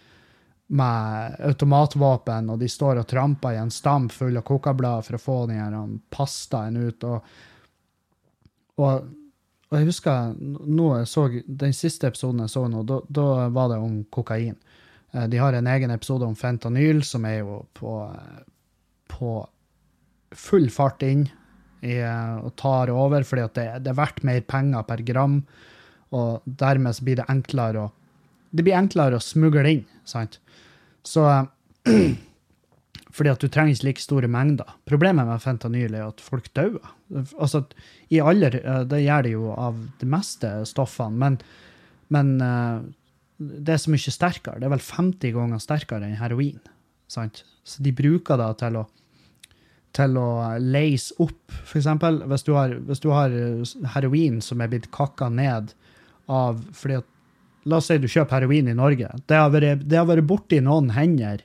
[0.74, 5.22] med automatvåpen, og de står og tramper i en stam full av kokablader for å
[5.26, 7.04] få den pastaen ut.
[7.04, 7.38] og,
[8.82, 9.14] og
[9.66, 13.80] og jeg husker nå jeg så den siste episoden jeg så nå, da var det
[13.82, 14.56] om kokain.
[15.16, 18.44] Eh, De har en egen episode om fentanyl, som er jo på, eh,
[19.08, 19.34] på
[20.36, 21.30] full fart inn
[21.82, 25.40] i, eh, og tar over, fordi det, det er verdt mer penger per gram,
[26.12, 27.92] og dermed blir det enklere å
[28.56, 30.40] det blir enklere å smugle inn, sant?
[31.04, 31.26] Så
[33.16, 34.68] Fordi at du trenger ikke like store mengder.
[34.88, 36.74] Problemet med fentanyl er at folk dør.
[37.40, 37.62] Altså,
[38.12, 41.38] i aller, eh, Det gjør de jo av de meste stoffene, men,
[42.12, 42.34] men
[43.38, 44.60] det er så mye sterkere.
[44.60, 46.62] Det er vel 50 ganger sterkere enn heroin.
[47.12, 47.44] Sant?
[47.66, 48.86] Så de bruker det til å,
[49.98, 50.30] til å
[50.62, 51.58] leise opp.
[51.76, 53.36] Eksempel, hvis du har, hvis du har
[53.96, 55.76] heroin som er blitt kakka ned
[56.32, 57.12] av fordi at
[57.66, 59.08] La oss si du kjøper heroin i Norge.
[59.26, 61.42] Det har vært, det har vært borti noen hender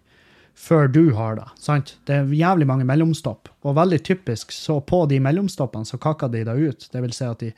[0.61, 1.47] før du har det.
[1.57, 1.95] sant?
[2.05, 3.49] Det er jævlig mange mellomstopp.
[3.64, 6.88] Og veldig typisk, så på de mellomstoppene så kakka de det ut.
[6.93, 7.55] Det vil si at de,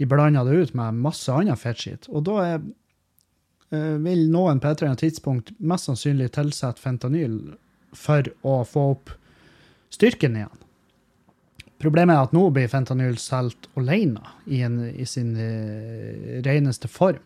[0.00, 2.08] de blander det ut med masse annen fettskitt.
[2.10, 2.66] Og da er, eh,
[4.04, 7.38] vil noen på et eller annet tidspunkt mest sannsynlig tilsette fentanyl
[7.94, 9.12] for å få opp
[9.94, 10.64] styrken igjen.
[11.82, 17.20] Problemet er at nå blir fentanyl solgt alene i, en, i sin uh, reneste form,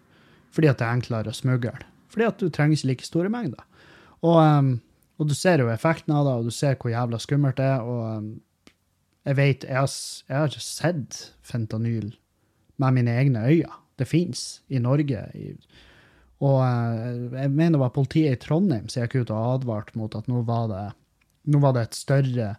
[0.54, 1.76] fordi at det er enklere å smugle.
[2.10, 3.62] Fordi at du trenger ikke like store mengder.
[4.24, 4.70] Og, um,
[5.20, 7.84] og du ser jo effekten av det, og du ser hvor jævla skummelt det er.
[7.86, 8.30] Og um,
[9.28, 9.92] jeg vet, jeg har,
[10.26, 12.14] jeg har sett fentanyl
[12.80, 13.78] med mine egne øyne.
[13.98, 15.22] Det fins i Norge.
[15.34, 15.52] I,
[16.44, 20.14] og eh, jeg mener det var politiet i Trondheim som gikk ut og advarte mot
[20.14, 20.84] at nå var det,
[21.50, 22.50] nå var det et større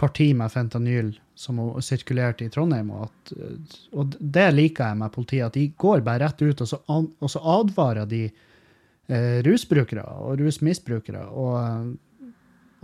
[0.00, 2.90] parti med fentanyl som sirkulerte i Trondheim.
[2.94, 6.64] Og, at, eh, og det liker jeg med politiet, at de går bare rett ut,
[6.64, 12.30] og så, og så advarer de eh, rusbrukere og rusmisbrukere og, eh,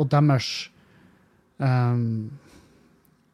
[0.00, 0.46] og deres
[1.60, 2.30] ehm,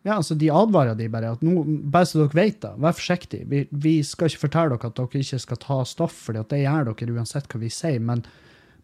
[0.06, 3.40] Ja, altså, de advarer de bare at nå, bare så dere vet det, vær forsiktig.
[3.50, 6.92] Vi, vi skal ikke fortelle dere at dere ikke skal ta stoff, for det gjør
[6.92, 8.02] dere uansett hva vi sier.
[8.02, 8.22] men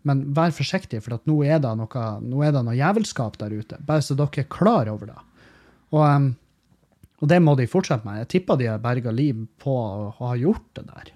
[0.02, 3.78] men vær forsiktig, for nå er noe, nå er det noe jævelskap der ute.
[3.86, 5.18] Bare så dere er klar over det.
[5.94, 6.30] Og,
[7.22, 8.24] og det må de fortsette med.
[8.24, 11.12] Jeg tipper de har berga liv på å ha gjort det der.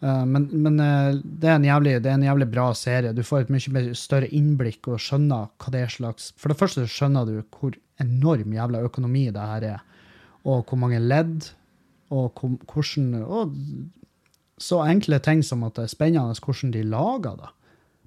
[0.00, 3.12] Eh, men men eh, det, er jævlig, det er en jævlig bra serie.
[3.12, 6.86] Du får et mye større innblikk og skjønner hva det er slags For det første
[6.86, 9.86] skjønner du hvor enorm jævla økonomi det her er,
[10.46, 11.50] og hvor mange ledd,
[12.14, 13.56] og hvordan og
[14.58, 17.50] Så enkle ting som at det er spennende hvordan de lager det.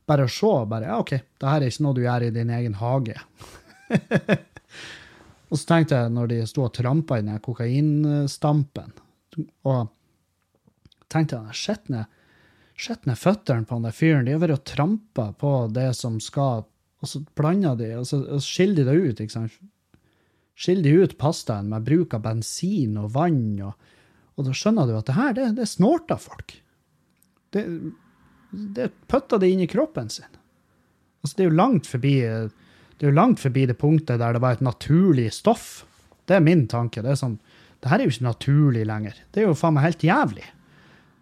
[0.07, 2.49] Bare å se, bare ja, OK, det her er ikke noe du gjør i din
[2.51, 3.15] egen hage.
[5.49, 8.91] og så tenkte jeg, når de sto og trampa i kokainstampen,
[9.63, 9.87] og
[11.11, 12.05] tenkte jeg, skjetne,
[13.09, 16.65] ned føttene på den der fyren, de har vært og trampa på det som skal,
[17.01, 19.59] og så blander de, og så, og skiller de det ut, ikke sant?
[20.61, 23.93] Skiller de ut pastaen med bruk av bensin og vann, og,
[24.37, 26.57] og da skjønner du at det her, det, det snorter folk.
[27.51, 27.63] Det,
[28.51, 30.29] det pøtter de inn i kroppen sin.
[31.21, 32.15] Altså, det er jo langt forbi
[33.01, 35.87] det er jo langt forbi det punktet der det var et naturlig stoff.
[36.29, 37.01] Det er min tanke.
[37.01, 37.39] Det er sånn,
[37.81, 39.15] det her er jo ikke naturlig lenger.
[39.33, 40.45] Det er jo faen meg helt jævlig.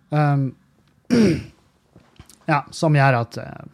[0.10, 0.55] Um,
[2.45, 3.66] ja, som gjør at eh,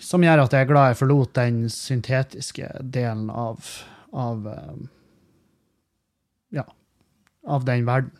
[0.00, 3.64] Som gjør at jeg er glad jeg forlot den syntetiske delen av
[4.12, 4.76] av eh,
[6.56, 6.64] ja,
[7.46, 8.12] av den verden.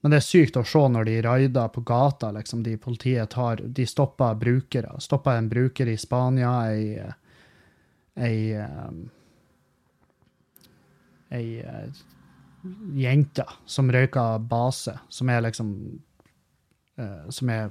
[0.00, 3.60] Men det er sykt å se når de raider på gata, liksom, de politiet tar,
[3.60, 4.94] de stopper brukere.
[4.98, 6.96] Stopper en bruker i Spania, ei,
[8.16, 8.56] ei,
[11.28, 11.84] ei, ei
[12.64, 15.74] eh, jente som røyker base, som er liksom,
[16.98, 17.70] eh, som er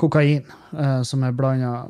[0.00, 0.46] kokain,
[0.76, 1.88] eh, som er blanda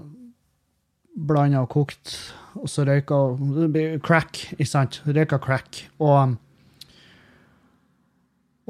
[1.20, 2.14] blanda og kokt,
[2.54, 5.02] og så røyker hun crack, ikke sant?
[5.06, 5.84] Røyker crack.
[5.98, 6.36] Og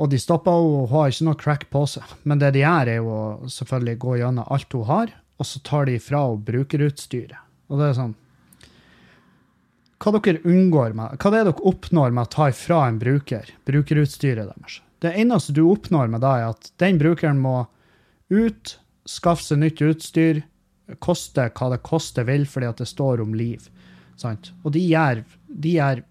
[0.00, 2.12] og de stopper henne, hun har ikke noe crack på seg.
[2.24, 3.16] Men det de gjør, er jo
[3.52, 7.36] selvfølgelig gå gjennom alt hun har, og så tar de fra henne brukerutstyret.
[7.68, 8.16] Og det er sånn
[10.00, 13.50] Hva dere unngår med, hva det er dere oppnår med å ta ifra en bruker
[13.68, 14.78] brukerutstyret deres?
[15.00, 17.66] Det eneste du oppnår med det, er at den brukeren må
[18.32, 18.78] ut,
[19.08, 20.42] skaffe seg nytt utstyr,
[21.04, 23.68] koste hva det koste vil, fordi at det står om liv.
[24.20, 24.52] Sant?
[24.64, 26.02] Og de gjør, de gjør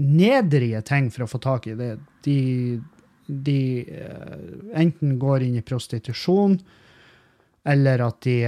[0.00, 1.92] nedrige ting for å få tak i det.
[2.26, 2.38] De,
[3.26, 4.36] de eh,
[4.80, 6.58] enten går inn i prostitusjon,
[7.70, 8.38] eller at de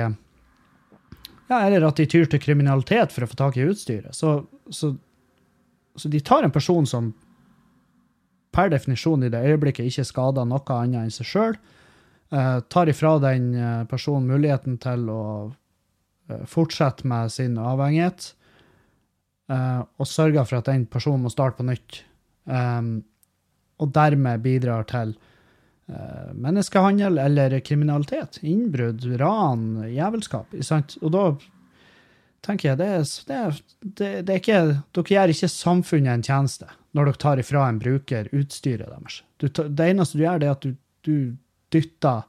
[1.53, 4.17] ja, eller at de tyr til kriminalitet for å få tak i utstyret.
[4.17, 4.41] Så,
[4.73, 4.95] så,
[5.97, 7.13] så de tar en person som
[8.53, 11.57] per definisjon i det øyeblikket ikke skader noe annet enn seg sjøl,
[12.73, 15.25] tar ifra den eh, personen muligheten til å
[16.33, 18.31] eh, fortsette med sin avhengighet,
[19.53, 22.03] eh, og sørger for at den personen må starte på nytt
[22.43, 25.13] og dermed bidrar til
[26.33, 28.39] menneskehandel eller kriminalitet.
[28.43, 30.55] Innbrudd, ran, jævelskap.
[31.03, 31.25] Og da
[32.43, 32.93] tenker jeg det
[33.29, 33.41] det,
[33.81, 34.61] det, det er ikke,
[34.95, 39.23] Dere gjør ikke samfunnet en tjeneste når dere tar ifra en bruker utstyret deres.
[39.41, 40.75] Du, det eneste du gjør, det er at du,
[41.07, 41.17] du
[41.73, 42.25] dytter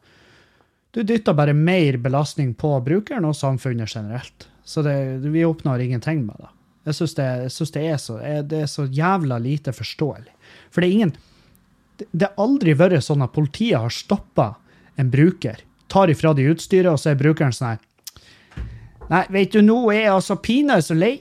[0.93, 4.47] du dytter bare mer belastning på brukeren og samfunnet generelt.
[4.64, 6.51] Så vi oppnår ingenting med det.
[6.86, 7.28] Jeg syns det,
[7.74, 10.30] det, er så, det er så jævla lite forståelig.
[10.70, 11.16] For det er ingen
[11.97, 14.53] Det har aldri vært sånn at politiet har stoppa
[14.99, 17.81] en bruker, tar ifra de utstyret, og så er brukeren sånn her
[19.11, 21.11] Nei, vet du, nå er jeg altså pinadø så lei.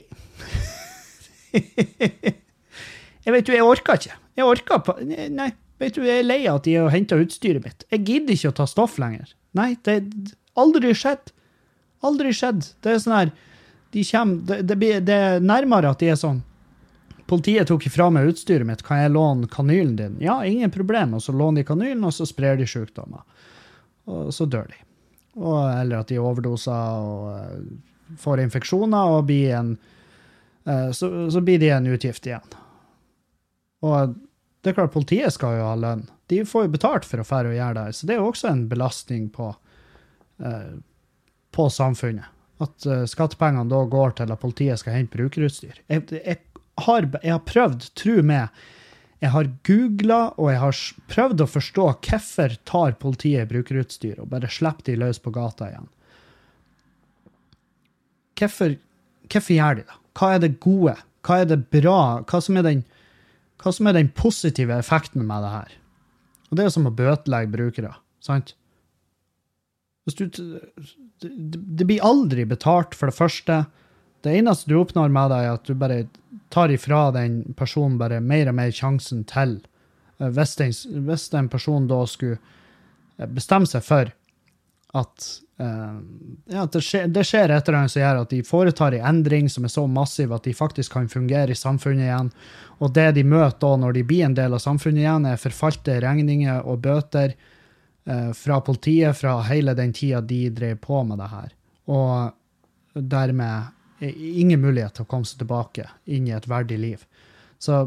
[3.25, 4.15] jeg vet du, jeg orker ikke.
[4.39, 5.49] Jeg orker på Nei,
[5.83, 7.83] vet du, jeg er lei av at de har henta utstyret mitt.
[7.91, 9.35] Jeg gidder ikke å ta stoff lenger.
[9.59, 11.33] Nei, det har aldri skjedd.
[12.07, 12.71] Aldri skjedd.
[12.83, 13.35] Det er sånn her
[13.93, 16.41] De kommer det, det, det er nærmere at de er sånn
[17.33, 20.17] Politiet tok ifra meg utstyret mitt, kan jeg låne kanylen din?
[20.21, 21.15] Ja, ingen problem.
[21.17, 23.23] Og så låner de kanylen, og så sprer de sykdommer.
[24.05, 24.77] Og så dør de.
[25.39, 29.71] Og, eller at de overdoser og uh, får infeksjoner og blir en
[30.69, 32.53] uh, så, så, blir de en utgift igjen.
[33.81, 34.13] Og
[34.61, 36.05] det er klart, politiet skal jo ha lønn.
[36.29, 38.51] De får jo betalt for å fære og gjøre det, så det er jo også
[38.51, 39.49] en belastning på,
[40.45, 40.71] uh,
[41.49, 42.29] på samfunnet.
[42.61, 45.81] At skattepengene da går til at politiet skal hente brukerutstyr.
[45.89, 46.37] Jeg, jeg,
[46.81, 48.63] har, jeg har prøvd, tro meg,
[49.23, 50.79] jeg har googla og jeg har
[51.11, 55.91] prøvd å forstå hvorfor tar politiet brukerutstyr og bare slipper de løs på gata igjen.
[58.39, 58.73] Hvorfor,
[59.55, 59.99] gjør de det?
[60.17, 60.97] Hva er det gode?
[61.23, 61.99] Hva er det bra?
[62.27, 62.81] Hva som er den,
[63.63, 65.77] som er den positive effekten med det her?
[66.49, 68.57] Og Det er som å bøtelegge brukere, sant?
[70.03, 71.29] Du, det,
[71.79, 73.61] det blir aldri betalt, for det første.
[74.25, 76.03] Det eneste du oppnår med det, er at du bare
[76.53, 79.57] tar ifra den personen bare mer og mer sjansen til
[80.19, 80.73] eh, Hvis den,
[81.07, 82.37] hvis den personen da skulle
[83.17, 84.11] eh, bestemme seg for
[84.93, 85.25] at,
[85.57, 85.97] uh,
[86.53, 89.47] ja, det, skjer, det skjer et eller annet som gjør at de foretar en endring
[89.49, 92.29] som er så massiv at de faktisk kan fungere i samfunnet igjen.
[92.77, 95.97] Og det de møter da når de blir en del av samfunnet igjen, er forfalte
[96.05, 101.31] regninger og bøter uh, fra politiet fra hele den tida de drev på med det
[101.33, 101.57] her.
[101.89, 107.05] Og dermed ingen mulighet til å komme seg tilbake inn i et verdig liv.
[107.61, 107.85] Så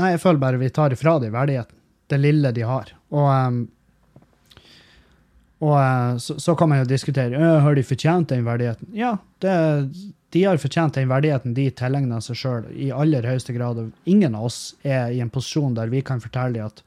[0.00, 1.76] Nei, jeg føler bare vi tar ifra dem verdigheten.
[2.08, 2.88] Det lille de har.
[3.12, 3.58] Og, um,
[5.60, 8.88] og uh, så, så, kan man jo diskutere har de fortjent den verdigheten.
[8.96, 9.52] Ja, det,
[10.32, 13.82] de har fortjent den verdigheten de tilegner seg sjøl i aller høyeste grad.
[14.10, 16.80] Ingen av oss er i en posisjon der vi kan fortelle dem at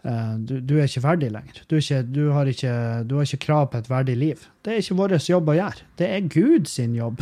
[0.00, 1.60] du, du, er ikke ferdig lenger.
[1.68, 2.72] Du, ikke, du, har ikke,
[3.04, 4.46] du, har ikke, krav på et verdig liv.
[4.64, 5.84] Det er ikke vår jobb å gjøre.
[6.00, 7.20] Det er Gud sin jobb.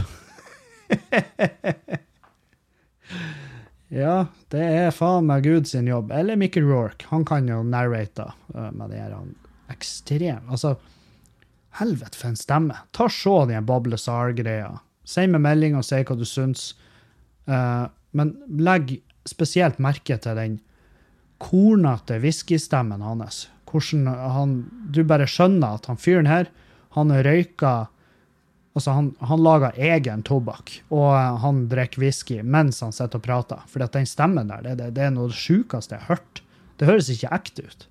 [4.02, 4.14] ja,
[4.54, 6.12] det er faen meg Gud sin jobb.
[6.14, 7.08] Eller Mickey Rorke.
[7.10, 9.12] Han kan jo narrate uh, med det her
[9.72, 10.76] ekstrem Altså,
[11.80, 12.76] helvete for en stemme.
[12.92, 14.78] Ta Se den Bob Lazar-greia.
[15.08, 16.72] Si med melding og si hva du syns.
[17.48, 18.98] Uh, men legg
[19.28, 20.58] spesielt merke til den
[21.42, 23.46] kornete whiskystemmen hans.
[23.68, 24.56] Hvordan han
[24.90, 26.50] Du bare skjønner at han fyren her,
[26.96, 27.86] han røyker
[28.76, 31.10] Altså, han, han lager egen tobakk, og
[31.42, 33.64] han drikker whisky mens han sitter og prater.
[33.66, 36.42] For den stemmen der, det, det er noe av sjukeste jeg har hørt.
[36.78, 37.86] Det høres ikke ekte ut.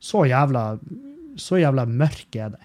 [0.00, 0.62] Så jævla,
[1.36, 2.64] så jævla mørk er den.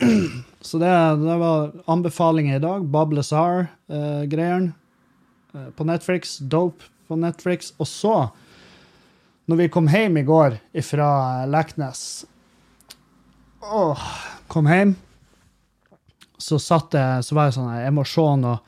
[0.66, 0.88] Så det,
[1.20, 2.88] det, var anbefalinger i dag.
[2.90, 6.38] Bob Lazar-greiene eh, eh, på Netflix.
[6.40, 7.72] Dope på Netflix.
[7.78, 8.16] Og så,
[9.46, 11.10] når vi kom hjem i går fra
[11.50, 12.26] Leknes
[13.66, 14.02] Åh,
[14.46, 14.92] kom hjem,
[16.38, 18.58] så satt jeg Så var jeg sånn Jeg må se noe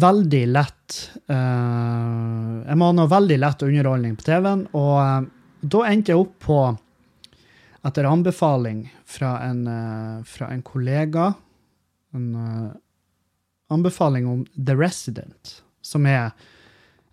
[0.00, 5.26] veldig lett uh, Jeg må ha noe veldig lett underholdning på TV-en, og uh,
[5.60, 6.60] da endte jeg opp på
[7.84, 11.32] etter anbefaling fra en, uh, fra en kollega
[12.16, 12.30] En
[13.70, 16.32] anbefaling om The Resident, som er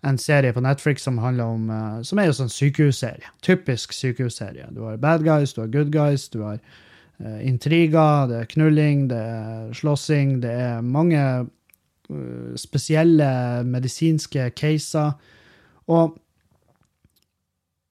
[0.06, 3.32] en serie på Netflix som handler om uh, Som er jo sånn sykehusserie.
[3.42, 4.68] Typisk sykehusserie.
[4.74, 9.08] Du har bad guys, du har good guys, du har uh, intriger, det er knulling,
[9.10, 13.28] det er slåssing, det er mange uh, spesielle
[13.66, 15.18] medisinske caser.
[15.90, 16.16] Og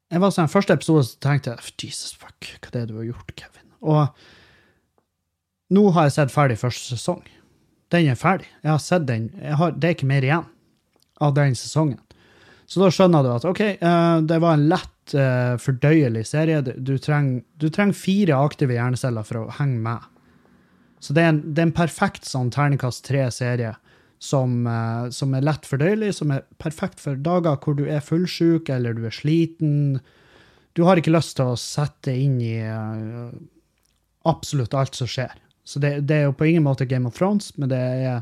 [0.07, 3.09] jeg var sånn, første episode så tenkte jeg Jesus fuck, hva er det du har
[3.09, 3.71] gjort, Kevin?
[3.83, 4.05] Og
[5.75, 7.25] nå har jeg sett ferdig første sesong.
[7.91, 8.47] Den er ferdig.
[8.63, 9.27] Jeg har sett den.
[9.59, 10.47] Har, det er ikke mer igjen
[11.23, 11.99] av den sesongen.
[12.67, 16.59] Så da skjønner du at OK, uh, det var en lett, uh, fordøyelig serie.
[16.61, 20.13] Du trenger, du fire aktive hjerneceller for å henge med.
[20.99, 23.75] Så det er en, det er en perfekt sånn terningkast tre-serie
[24.19, 28.69] som, eh, som er lett fordøyelig, som er perfekt for dager hvor du er fullsjuk
[28.73, 29.99] eller du er sliten.
[30.77, 33.35] Du har ikke lyst til å sette inn i eh,
[34.27, 35.35] absolutt alt som skjer.
[35.67, 38.21] Så det, det, er jo på ingen måte Game of Thrones, men det er,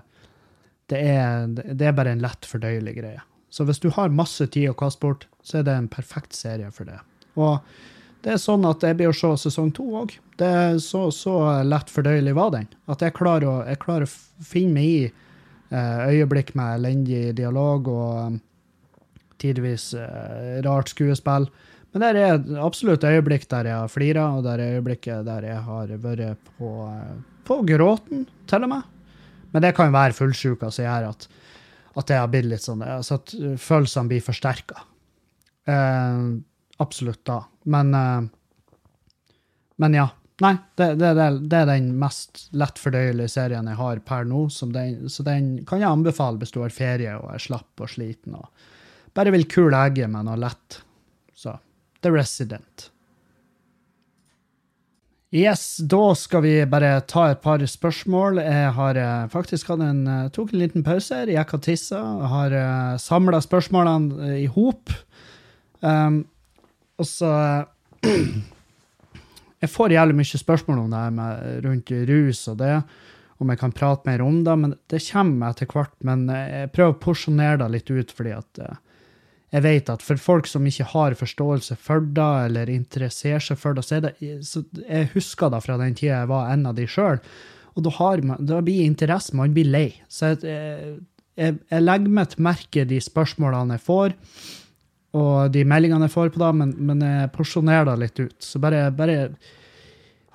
[0.91, 3.23] det er, det er bare en lett fordøyelig greie.
[3.49, 6.71] Så hvis du har masse tid å kaste bort, så er det en perfekt serie
[6.75, 6.97] for det.
[7.39, 7.61] Og
[8.25, 10.15] det er sånn at jeg blir å se sesong to òg.
[10.81, 12.67] Så, så lett fordøyelig var den.
[12.91, 17.87] At jeg klarer å, jeg klarer å finne meg i eh, øyeblikk med elendig dialog
[17.93, 18.39] og um,
[19.41, 21.47] tidvis eh, rart skuespill.
[21.93, 25.61] Men det er absolutt øyeblikk der jeg har flira, og det er øyeblikket der jeg
[25.69, 27.15] har vært på, eh,
[27.47, 28.94] på gråten, til og med.
[29.55, 31.29] Men det kan jo være fullsjuka som gjør at,
[31.95, 33.31] at det har blitt litt sånn altså at
[33.63, 34.81] følelsene blir forsterka.
[35.71, 36.25] Eh,
[36.83, 37.39] absolutt da.
[37.71, 38.25] Men, uh,
[39.79, 40.09] men ja.
[40.43, 44.41] Nei, det, det, det, er den mest lettfordøyelige serien jeg har per nå.
[44.75, 48.35] Den, så den kan jeg anbefale hvis du har ferie og er slapp og sliten
[48.35, 48.49] og
[49.15, 50.81] bare vil kule egget med noe lett.
[51.31, 51.55] Så
[52.03, 52.89] The Resident.
[55.35, 58.39] Yes, da skal vi bare ta et par spørsmål.
[58.39, 61.25] Jeg har faktisk faktisk en, uh, tok en liten pause.
[61.25, 61.99] Jeg gikk og tissa.
[62.31, 64.93] Har uh, samla spørsmålene i hop.
[65.81, 66.23] Um,
[66.95, 67.33] og så
[69.65, 72.73] Jeg får jævlig mye spørsmål om det her med, rundt rus og det,
[73.41, 75.95] om jeg kan prate mer om det, men det kommer etter hvert.
[76.05, 78.75] Men jeg prøver å porsjonere det litt ut, fordi at eh,
[79.55, 83.77] jeg vet at for folk som ikke har forståelse for det, eller interesserer seg for
[83.77, 86.75] det, så er det så Jeg husker det fra den tida jeg var en av
[86.75, 87.21] de sjøl,
[87.75, 87.93] og da,
[88.23, 89.87] man, da blir interesse, man blir lei.
[90.07, 90.99] Så jeg,
[91.35, 94.15] jeg, jeg legger meg til merke de spørsmålene jeg får
[95.15, 98.35] og de meldingene jeg får på det, men, men jeg porsjonerer det litt ut.
[98.43, 99.29] Så bare, bare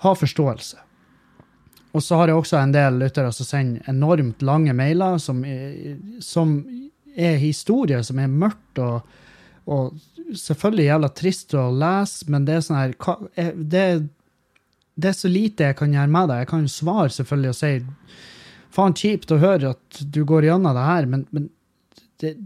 [0.05, 0.87] ha forståelse.
[1.91, 5.43] Og så har jeg også en del lyttere som sender enormt lange mailer, som,
[6.25, 6.55] som
[7.21, 9.07] er historier som er mørkt og,
[9.71, 9.99] og,
[10.31, 12.93] selvfølgelig jævla trist å lese, men det er sånn her
[13.57, 13.85] det,
[14.95, 16.37] det, er så lite jeg kan gjøre med det.
[16.45, 17.73] Jeg kan svare selvfølgelig og si
[18.71, 21.49] faen kjipt å høre at du går gjennom det her, men, men
[22.23, 22.37] det,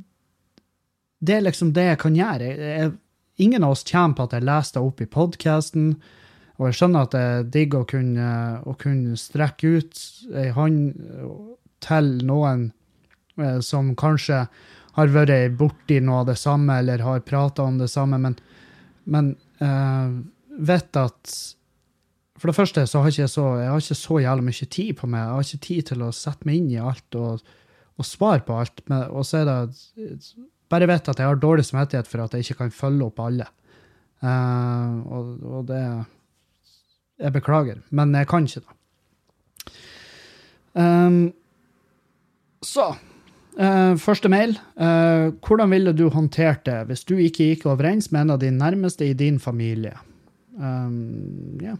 [1.20, 2.48] det er liksom det jeg kan gjøre.
[2.48, 2.94] Jeg, jeg,
[3.44, 5.90] ingen av oss kommer på at jeg leser det opp i podkasten.
[6.54, 8.30] Og jeg skjønner at det er digg å kunne,
[8.62, 10.02] å kunne strekke ut
[10.38, 10.94] ei hånd
[11.84, 12.68] til noen
[13.64, 14.44] som kanskje
[14.94, 18.36] har vært borti noe av det samme, eller har prata om det samme, men,
[19.10, 20.22] men uh,
[20.54, 21.34] vet at
[22.38, 25.08] For det første så har ikke så, jeg har ikke så jævlig mye tid på
[25.08, 25.22] meg.
[25.22, 27.44] Jeg har ikke tid til å sette meg inn i alt og,
[27.96, 28.82] og svare på alt.
[28.90, 30.34] Men, og så er det
[30.68, 33.46] bare vet at jeg har dårlig samvittighet for at jeg ikke kan følge opp alle.
[34.24, 35.80] Uh, og, og, det
[37.22, 38.76] Jeg beklager, men jeg kan ikke det.
[40.74, 41.32] Um,
[42.66, 42.90] så
[43.60, 44.56] uh, Første mail.
[44.76, 48.52] Uh, hvordan ville du håndtert det hvis du ikke gikk overens med en av de
[48.54, 49.96] nærmeste i din familie?
[50.58, 51.76] Um, yeah.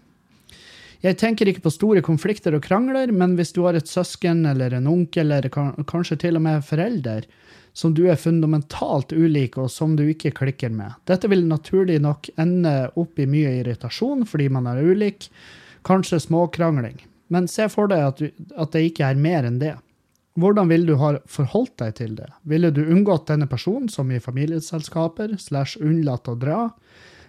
[1.04, 4.72] Jeg tenker ikke på store konflikter og krangler, men hvis du har et søsken eller
[4.72, 5.52] en onkel eller
[5.84, 7.26] kanskje til og med forelder
[7.74, 10.94] som du er fundamentalt ulik, og som du ikke klikker med.
[11.10, 15.26] Dette vil naturlig nok ende opp i mye irritasjon fordi man er ulik,
[15.84, 17.02] kanskje småkrangling.
[17.34, 19.74] Men se for deg at, du, at det ikke er mer enn det.
[20.34, 22.28] Hvordan ville du ha forholdt deg til det?
[22.42, 26.68] Ville du unngått denne personen, som i familieselskaper, slash unnlatt å dra?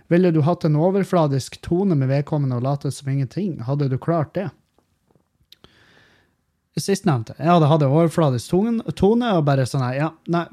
[0.09, 3.59] Ville du hatt en overfladisk tone med vedkommende og latet som ingenting?
[3.65, 4.47] Hadde du klart det?
[6.75, 7.37] Sistnevnte.
[7.39, 8.57] Jeg hadde hatt en overfladisk
[8.99, 10.43] tone og bare sånn her Ja, nei,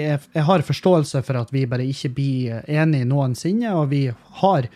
[0.00, 4.06] er, jeg har forståelse for at vi bare ikke blir enige noensinne, og vi
[4.40, 4.70] har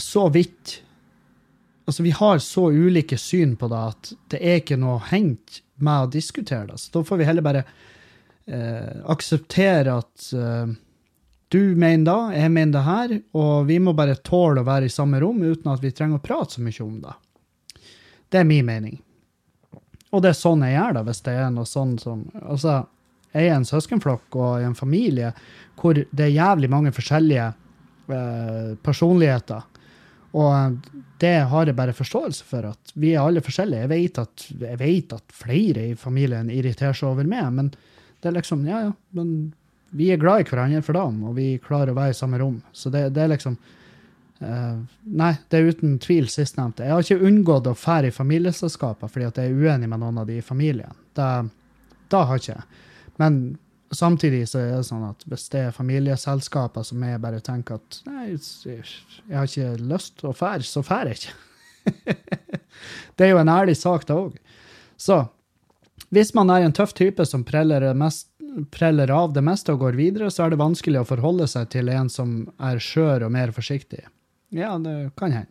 [0.00, 0.78] så vidt
[1.82, 6.06] Altså, vi har så ulike syn på det at det er ikke noe hengt med
[6.06, 6.78] å diskutere det.
[6.80, 7.64] Så da får vi heller bare
[8.46, 10.74] eh, akseptere at eh,
[11.52, 14.92] du mener da, jeg mener det her, og vi må bare tåle å være i
[14.92, 17.16] samme rom uten at vi trenger å prate så mye om det.
[18.32, 18.96] Det er min mening.
[20.12, 22.82] Og det er sånn jeg gjør det, hvis det er noe sånn som Altså,
[23.32, 25.32] jeg er en søskenflokk og i en familie
[25.80, 27.46] hvor det er jævlig mange forskjellige
[28.12, 29.64] eh, personligheter.
[30.32, 30.78] Og
[31.20, 33.84] det har jeg bare forståelse for, at vi er alle forskjellige.
[33.84, 37.68] Jeg vet at, jeg vet at flere i familien irriterer seg over meg, men
[38.22, 39.52] det er liksom Ja, ja, men
[39.92, 42.62] vi er glad i hverandre for dem, og vi klarer å være i samme rom.
[42.72, 43.60] Så det, det er liksom
[44.42, 46.82] Uh, nei, det er uten tvil sistnevnte.
[46.82, 50.18] Jeg har ikke unngått å fære i familieselskaper fordi at jeg er uenig med noen
[50.18, 50.96] av de i familien.
[51.14, 51.44] Da,
[52.10, 52.56] det har ikke.
[53.22, 53.36] Men
[53.96, 58.00] samtidig så er det sånn at hvis det er familieselskaper som jeg bare tenker at
[58.08, 61.36] nei, jeg har ikke lyst til å fære, så fær jeg ikke.
[63.16, 64.36] det er jo en ærlig sak, det òg.
[64.96, 65.24] Så
[66.12, 68.28] Hvis man er en tøff type som preller, mest,
[68.70, 71.88] preller av det meste og går videre, så er det vanskelig å forholde seg til
[71.88, 74.04] en som er skjør og mer forsiktig.
[74.52, 75.48] Ja, det kan hende.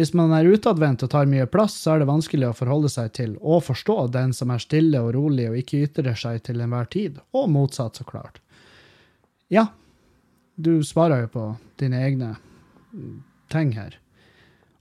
[0.00, 3.12] Hvis man er utadvendt og tar mye plass, så er det vanskelig å forholde seg
[3.18, 6.88] til og forstå den som er stille og rolig og ikke ytrer seg til enhver
[6.92, 8.40] tid, og motsatt, så klart.
[9.52, 9.68] Ja,
[10.56, 11.48] du svarer jo på
[11.80, 12.36] dine egne
[13.52, 13.98] ting her.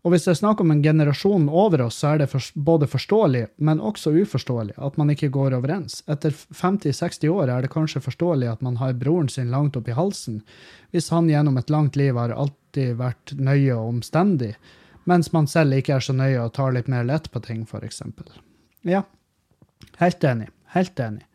[0.02, 2.88] Og hvis det er snakk om en generasjon over oss, så er det for, både
[2.90, 6.00] forståelig, men også uforståelig at man ikke går overens.
[6.10, 9.98] Etter 50-60 år er det kanskje forståelig at man har broren sin langt opp i
[9.98, 10.40] halsen,
[10.90, 14.56] hvis han gjennom et langt liv har alltid vært nøye og omstendig,
[15.12, 18.02] mens man selv ikke er så nøye og tar litt mer lett på ting, f.eks.
[18.88, 19.04] Ja,
[20.00, 20.48] helt enig.
[20.72, 21.26] Helt enig.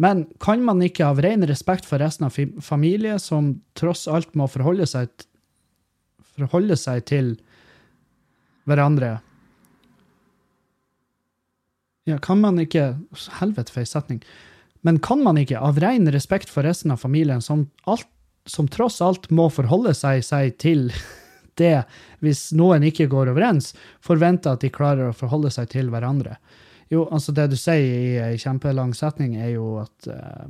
[0.00, 4.48] Men kan man ikke av ren respekt for resten av familie, som tross alt må
[4.50, 5.12] forholde seg,
[6.34, 7.34] forholde seg til
[8.66, 9.18] hverandre.
[12.08, 12.94] Ja, kan man ikke
[13.38, 14.24] Helvete for ei setning.
[14.84, 18.08] Men kan man ikke, av ren respekt for resten av familien, som, alt,
[18.44, 20.90] som tross alt må forholde seg, seg til
[21.60, 21.84] det
[22.24, 23.72] hvis noen ikke går overens,
[24.04, 26.36] forventer at de klarer å forholde seg til hverandre?
[26.92, 30.48] Jo, altså det du sier i ei kjempelang setning, er jo at uh,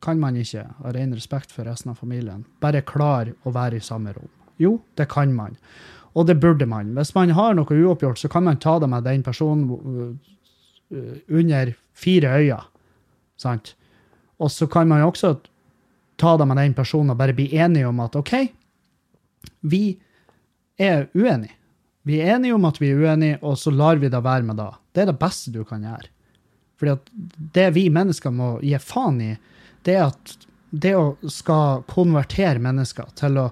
[0.00, 3.84] Kan man ikke, av ren respekt for resten av familien, bare klare å være i
[3.84, 4.30] samme rom?
[4.56, 5.58] Jo, det kan man.
[6.16, 6.94] Og det burde man.
[6.96, 10.16] Hvis man har noe uoppgjort, så kan man ta det med den personen uh,
[11.28, 12.62] under fire øyne.
[13.36, 13.74] Sant?
[14.40, 15.34] Og så kan man også
[16.20, 18.34] ta det med den personen og bare bli enige om at OK,
[19.60, 19.84] vi
[20.80, 21.56] er uenige.
[22.08, 24.56] Vi er enige om at vi er uenige, og så lar vi det være med
[24.56, 24.70] det.
[24.92, 26.08] Det er det beste du kan gjøre.
[26.80, 27.10] Fordi at
[27.56, 29.34] det vi mennesker må gi faen i,
[29.84, 30.36] det er at
[30.70, 33.50] det å skal konvertere mennesker til å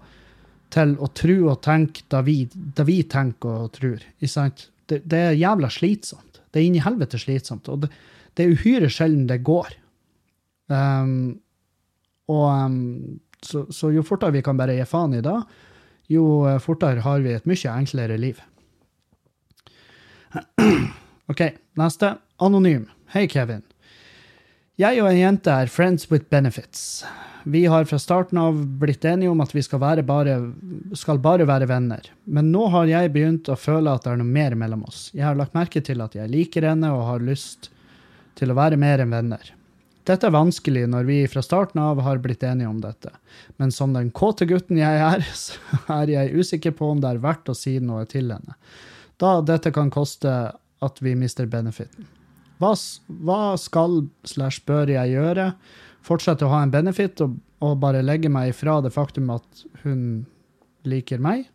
[0.72, 4.02] til å tro og tenke det vi, det vi tenker og tror.
[4.20, 6.42] Det, det, er jævla slitsomt.
[6.52, 7.68] Det er inni helvete slitsomt.
[7.72, 7.92] Og det,
[8.36, 9.72] det, er uhyre sjelden det går.
[10.68, 11.38] Um,
[12.28, 12.82] og um,
[13.40, 15.36] så, så, jo fortere vi kan bare gi faen i det,
[16.08, 18.40] jo eh, fortere har vi et mye enklere liv.
[21.32, 21.42] OK,
[21.80, 22.16] neste.
[22.38, 22.86] Anonym.
[23.14, 23.64] Hei, Kevin.
[24.78, 27.02] Jeg og en jente er friends with benefits.
[27.48, 30.36] Vi har fra starten av blitt enige om at vi skal bare,
[30.94, 32.10] skal bare være venner.
[32.24, 35.08] Men nå har jeg begynt å føle at det er noe mer mellom oss.
[35.16, 37.70] Jeg har lagt merke til at jeg liker henne og har lyst
[38.38, 39.54] til å være mer enn venner.
[40.08, 43.12] Dette er vanskelig når vi fra starten av har blitt enige om dette,
[43.60, 47.24] men som den kåte gutten jeg er, så er jeg usikker på om det er
[47.24, 48.56] verdt å si noe til henne,
[49.20, 50.38] da dette kan koste
[50.78, 52.06] at vi mister benefiten.
[52.58, 52.72] Hva,
[53.22, 55.52] hva skal slash bør jeg gjøre?
[56.08, 60.00] fortsette å ha en benefit og, og, bare legge meg ifra det faktum at hun
[60.88, 61.46] liker meg.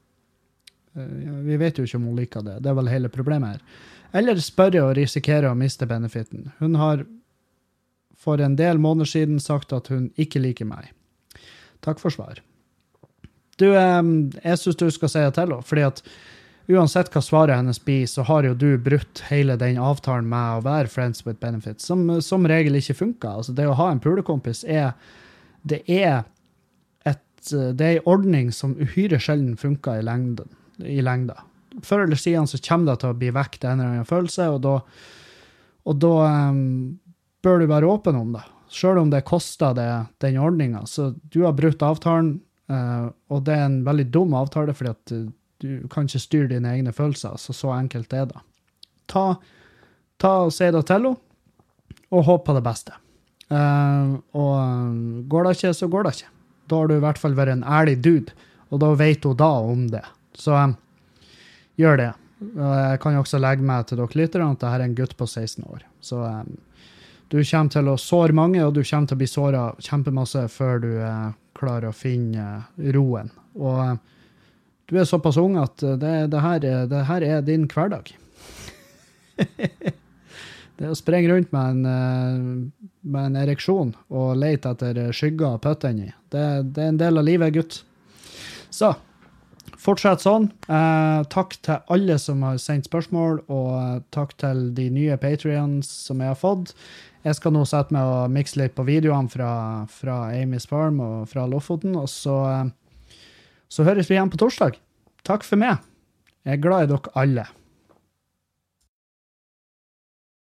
[0.97, 2.60] Uh, vi vet jo ikke om hun liker det.
[2.64, 3.82] Det er vel hele problemet her.
[4.14, 6.51] Eller spørre og risikere å miste benefiten.
[6.60, 7.06] Hun har
[8.24, 10.91] for en del måneder siden sagt at hun ikke liker meg.
[11.84, 12.39] Takk for svar.
[13.59, 16.01] Du, jeg syns du skal si det til henne, fordi at
[16.71, 20.63] uansett hva svaret hennes blir, så har jo du brutt hele den avtalen med å
[20.65, 23.41] være friends with benefits, som som regel ikke funker.
[23.41, 24.93] Altså, det å ha en pulekompis er
[25.63, 26.24] Det er
[27.07, 30.49] et en ordning som uhyre sjelden funker i, lengden,
[30.80, 31.43] i lengda.
[31.84, 34.61] Før eller siden så kommer det til å bli vekk en eller annen følelse, og
[34.63, 34.74] da,
[35.86, 36.13] og da
[36.51, 36.99] um,
[37.44, 38.44] bør du være åpen om det.
[38.74, 39.89] Sjøl om det koster det,
[40.24, 40.86] den ordninga.
[40.89, 42.38] Så du har brutt avtalen,
[42.72, 45.14] uh, og det er en veldig dum avtale, fordi at
[45.64, 47.38] du kan ikke styre dine egne følelser.
[47.40, 48.41] Så så enkelt er det.
[49.11, 49.36] Ta,
[50.20, 51.15] ta og Si det til henne,
[52.14, 52.95] og håp på det beste.
[53.53, 56.34] Uh, og eh, går det ikke, så går det ikke.
[56.70, 58.34] Da har du i hvert fall vært en ærlig dude,
[58.74, 60.03] og da vet hun da om det.
[60.40, 60.57] Så
[61.80, 62.11] gjør det.
[62.44, 65.28] Jeg kan jo også legge meg til dere lyttere at dette er en gutt på
[65.28, 65.84] 16 år.
[66.03, 66.56] Så um,
[67.32, 70.84] du kommer til å såre mange, og du kommer til å bli såra kjempemasse før
[70.84, 72.64] du eh, klarer å finne
[72.95, 73.32] roen.
[73.56, 73.98] Og
[74.90, 78.12] du er såpass ung at eh, det, det, her, det her, er din hverdag.
[80.78, 85.64] det å sprenge rundt med en, eh, med en ereksjon og lete etter skygger å
[85.64, 86.45] putte inni, det,
[86.76, 87.82] det, er en del av livet, gutt.
[88.74, 88.94] Så
[89.84, 90.50] fortsett sånn.
[90.68, 95.90] Eh, takk til alle som har sendt spørsmål, og eh, takk til de nye patrions
[96.08, 96.74] som jeg har fått.
[97.24, 99.52] Jeg skal nå sette meg og mikse litt på videoene fra,
[99.88, 102.72] fra Amy's Farm og fra Lofoten, og så eh,
[103.74, 104.76] så høres vi igjen på torsdag.
[105.26, 105.82] Takk for meg.
[106.45, 107.45] Jeg er glad i dere alle.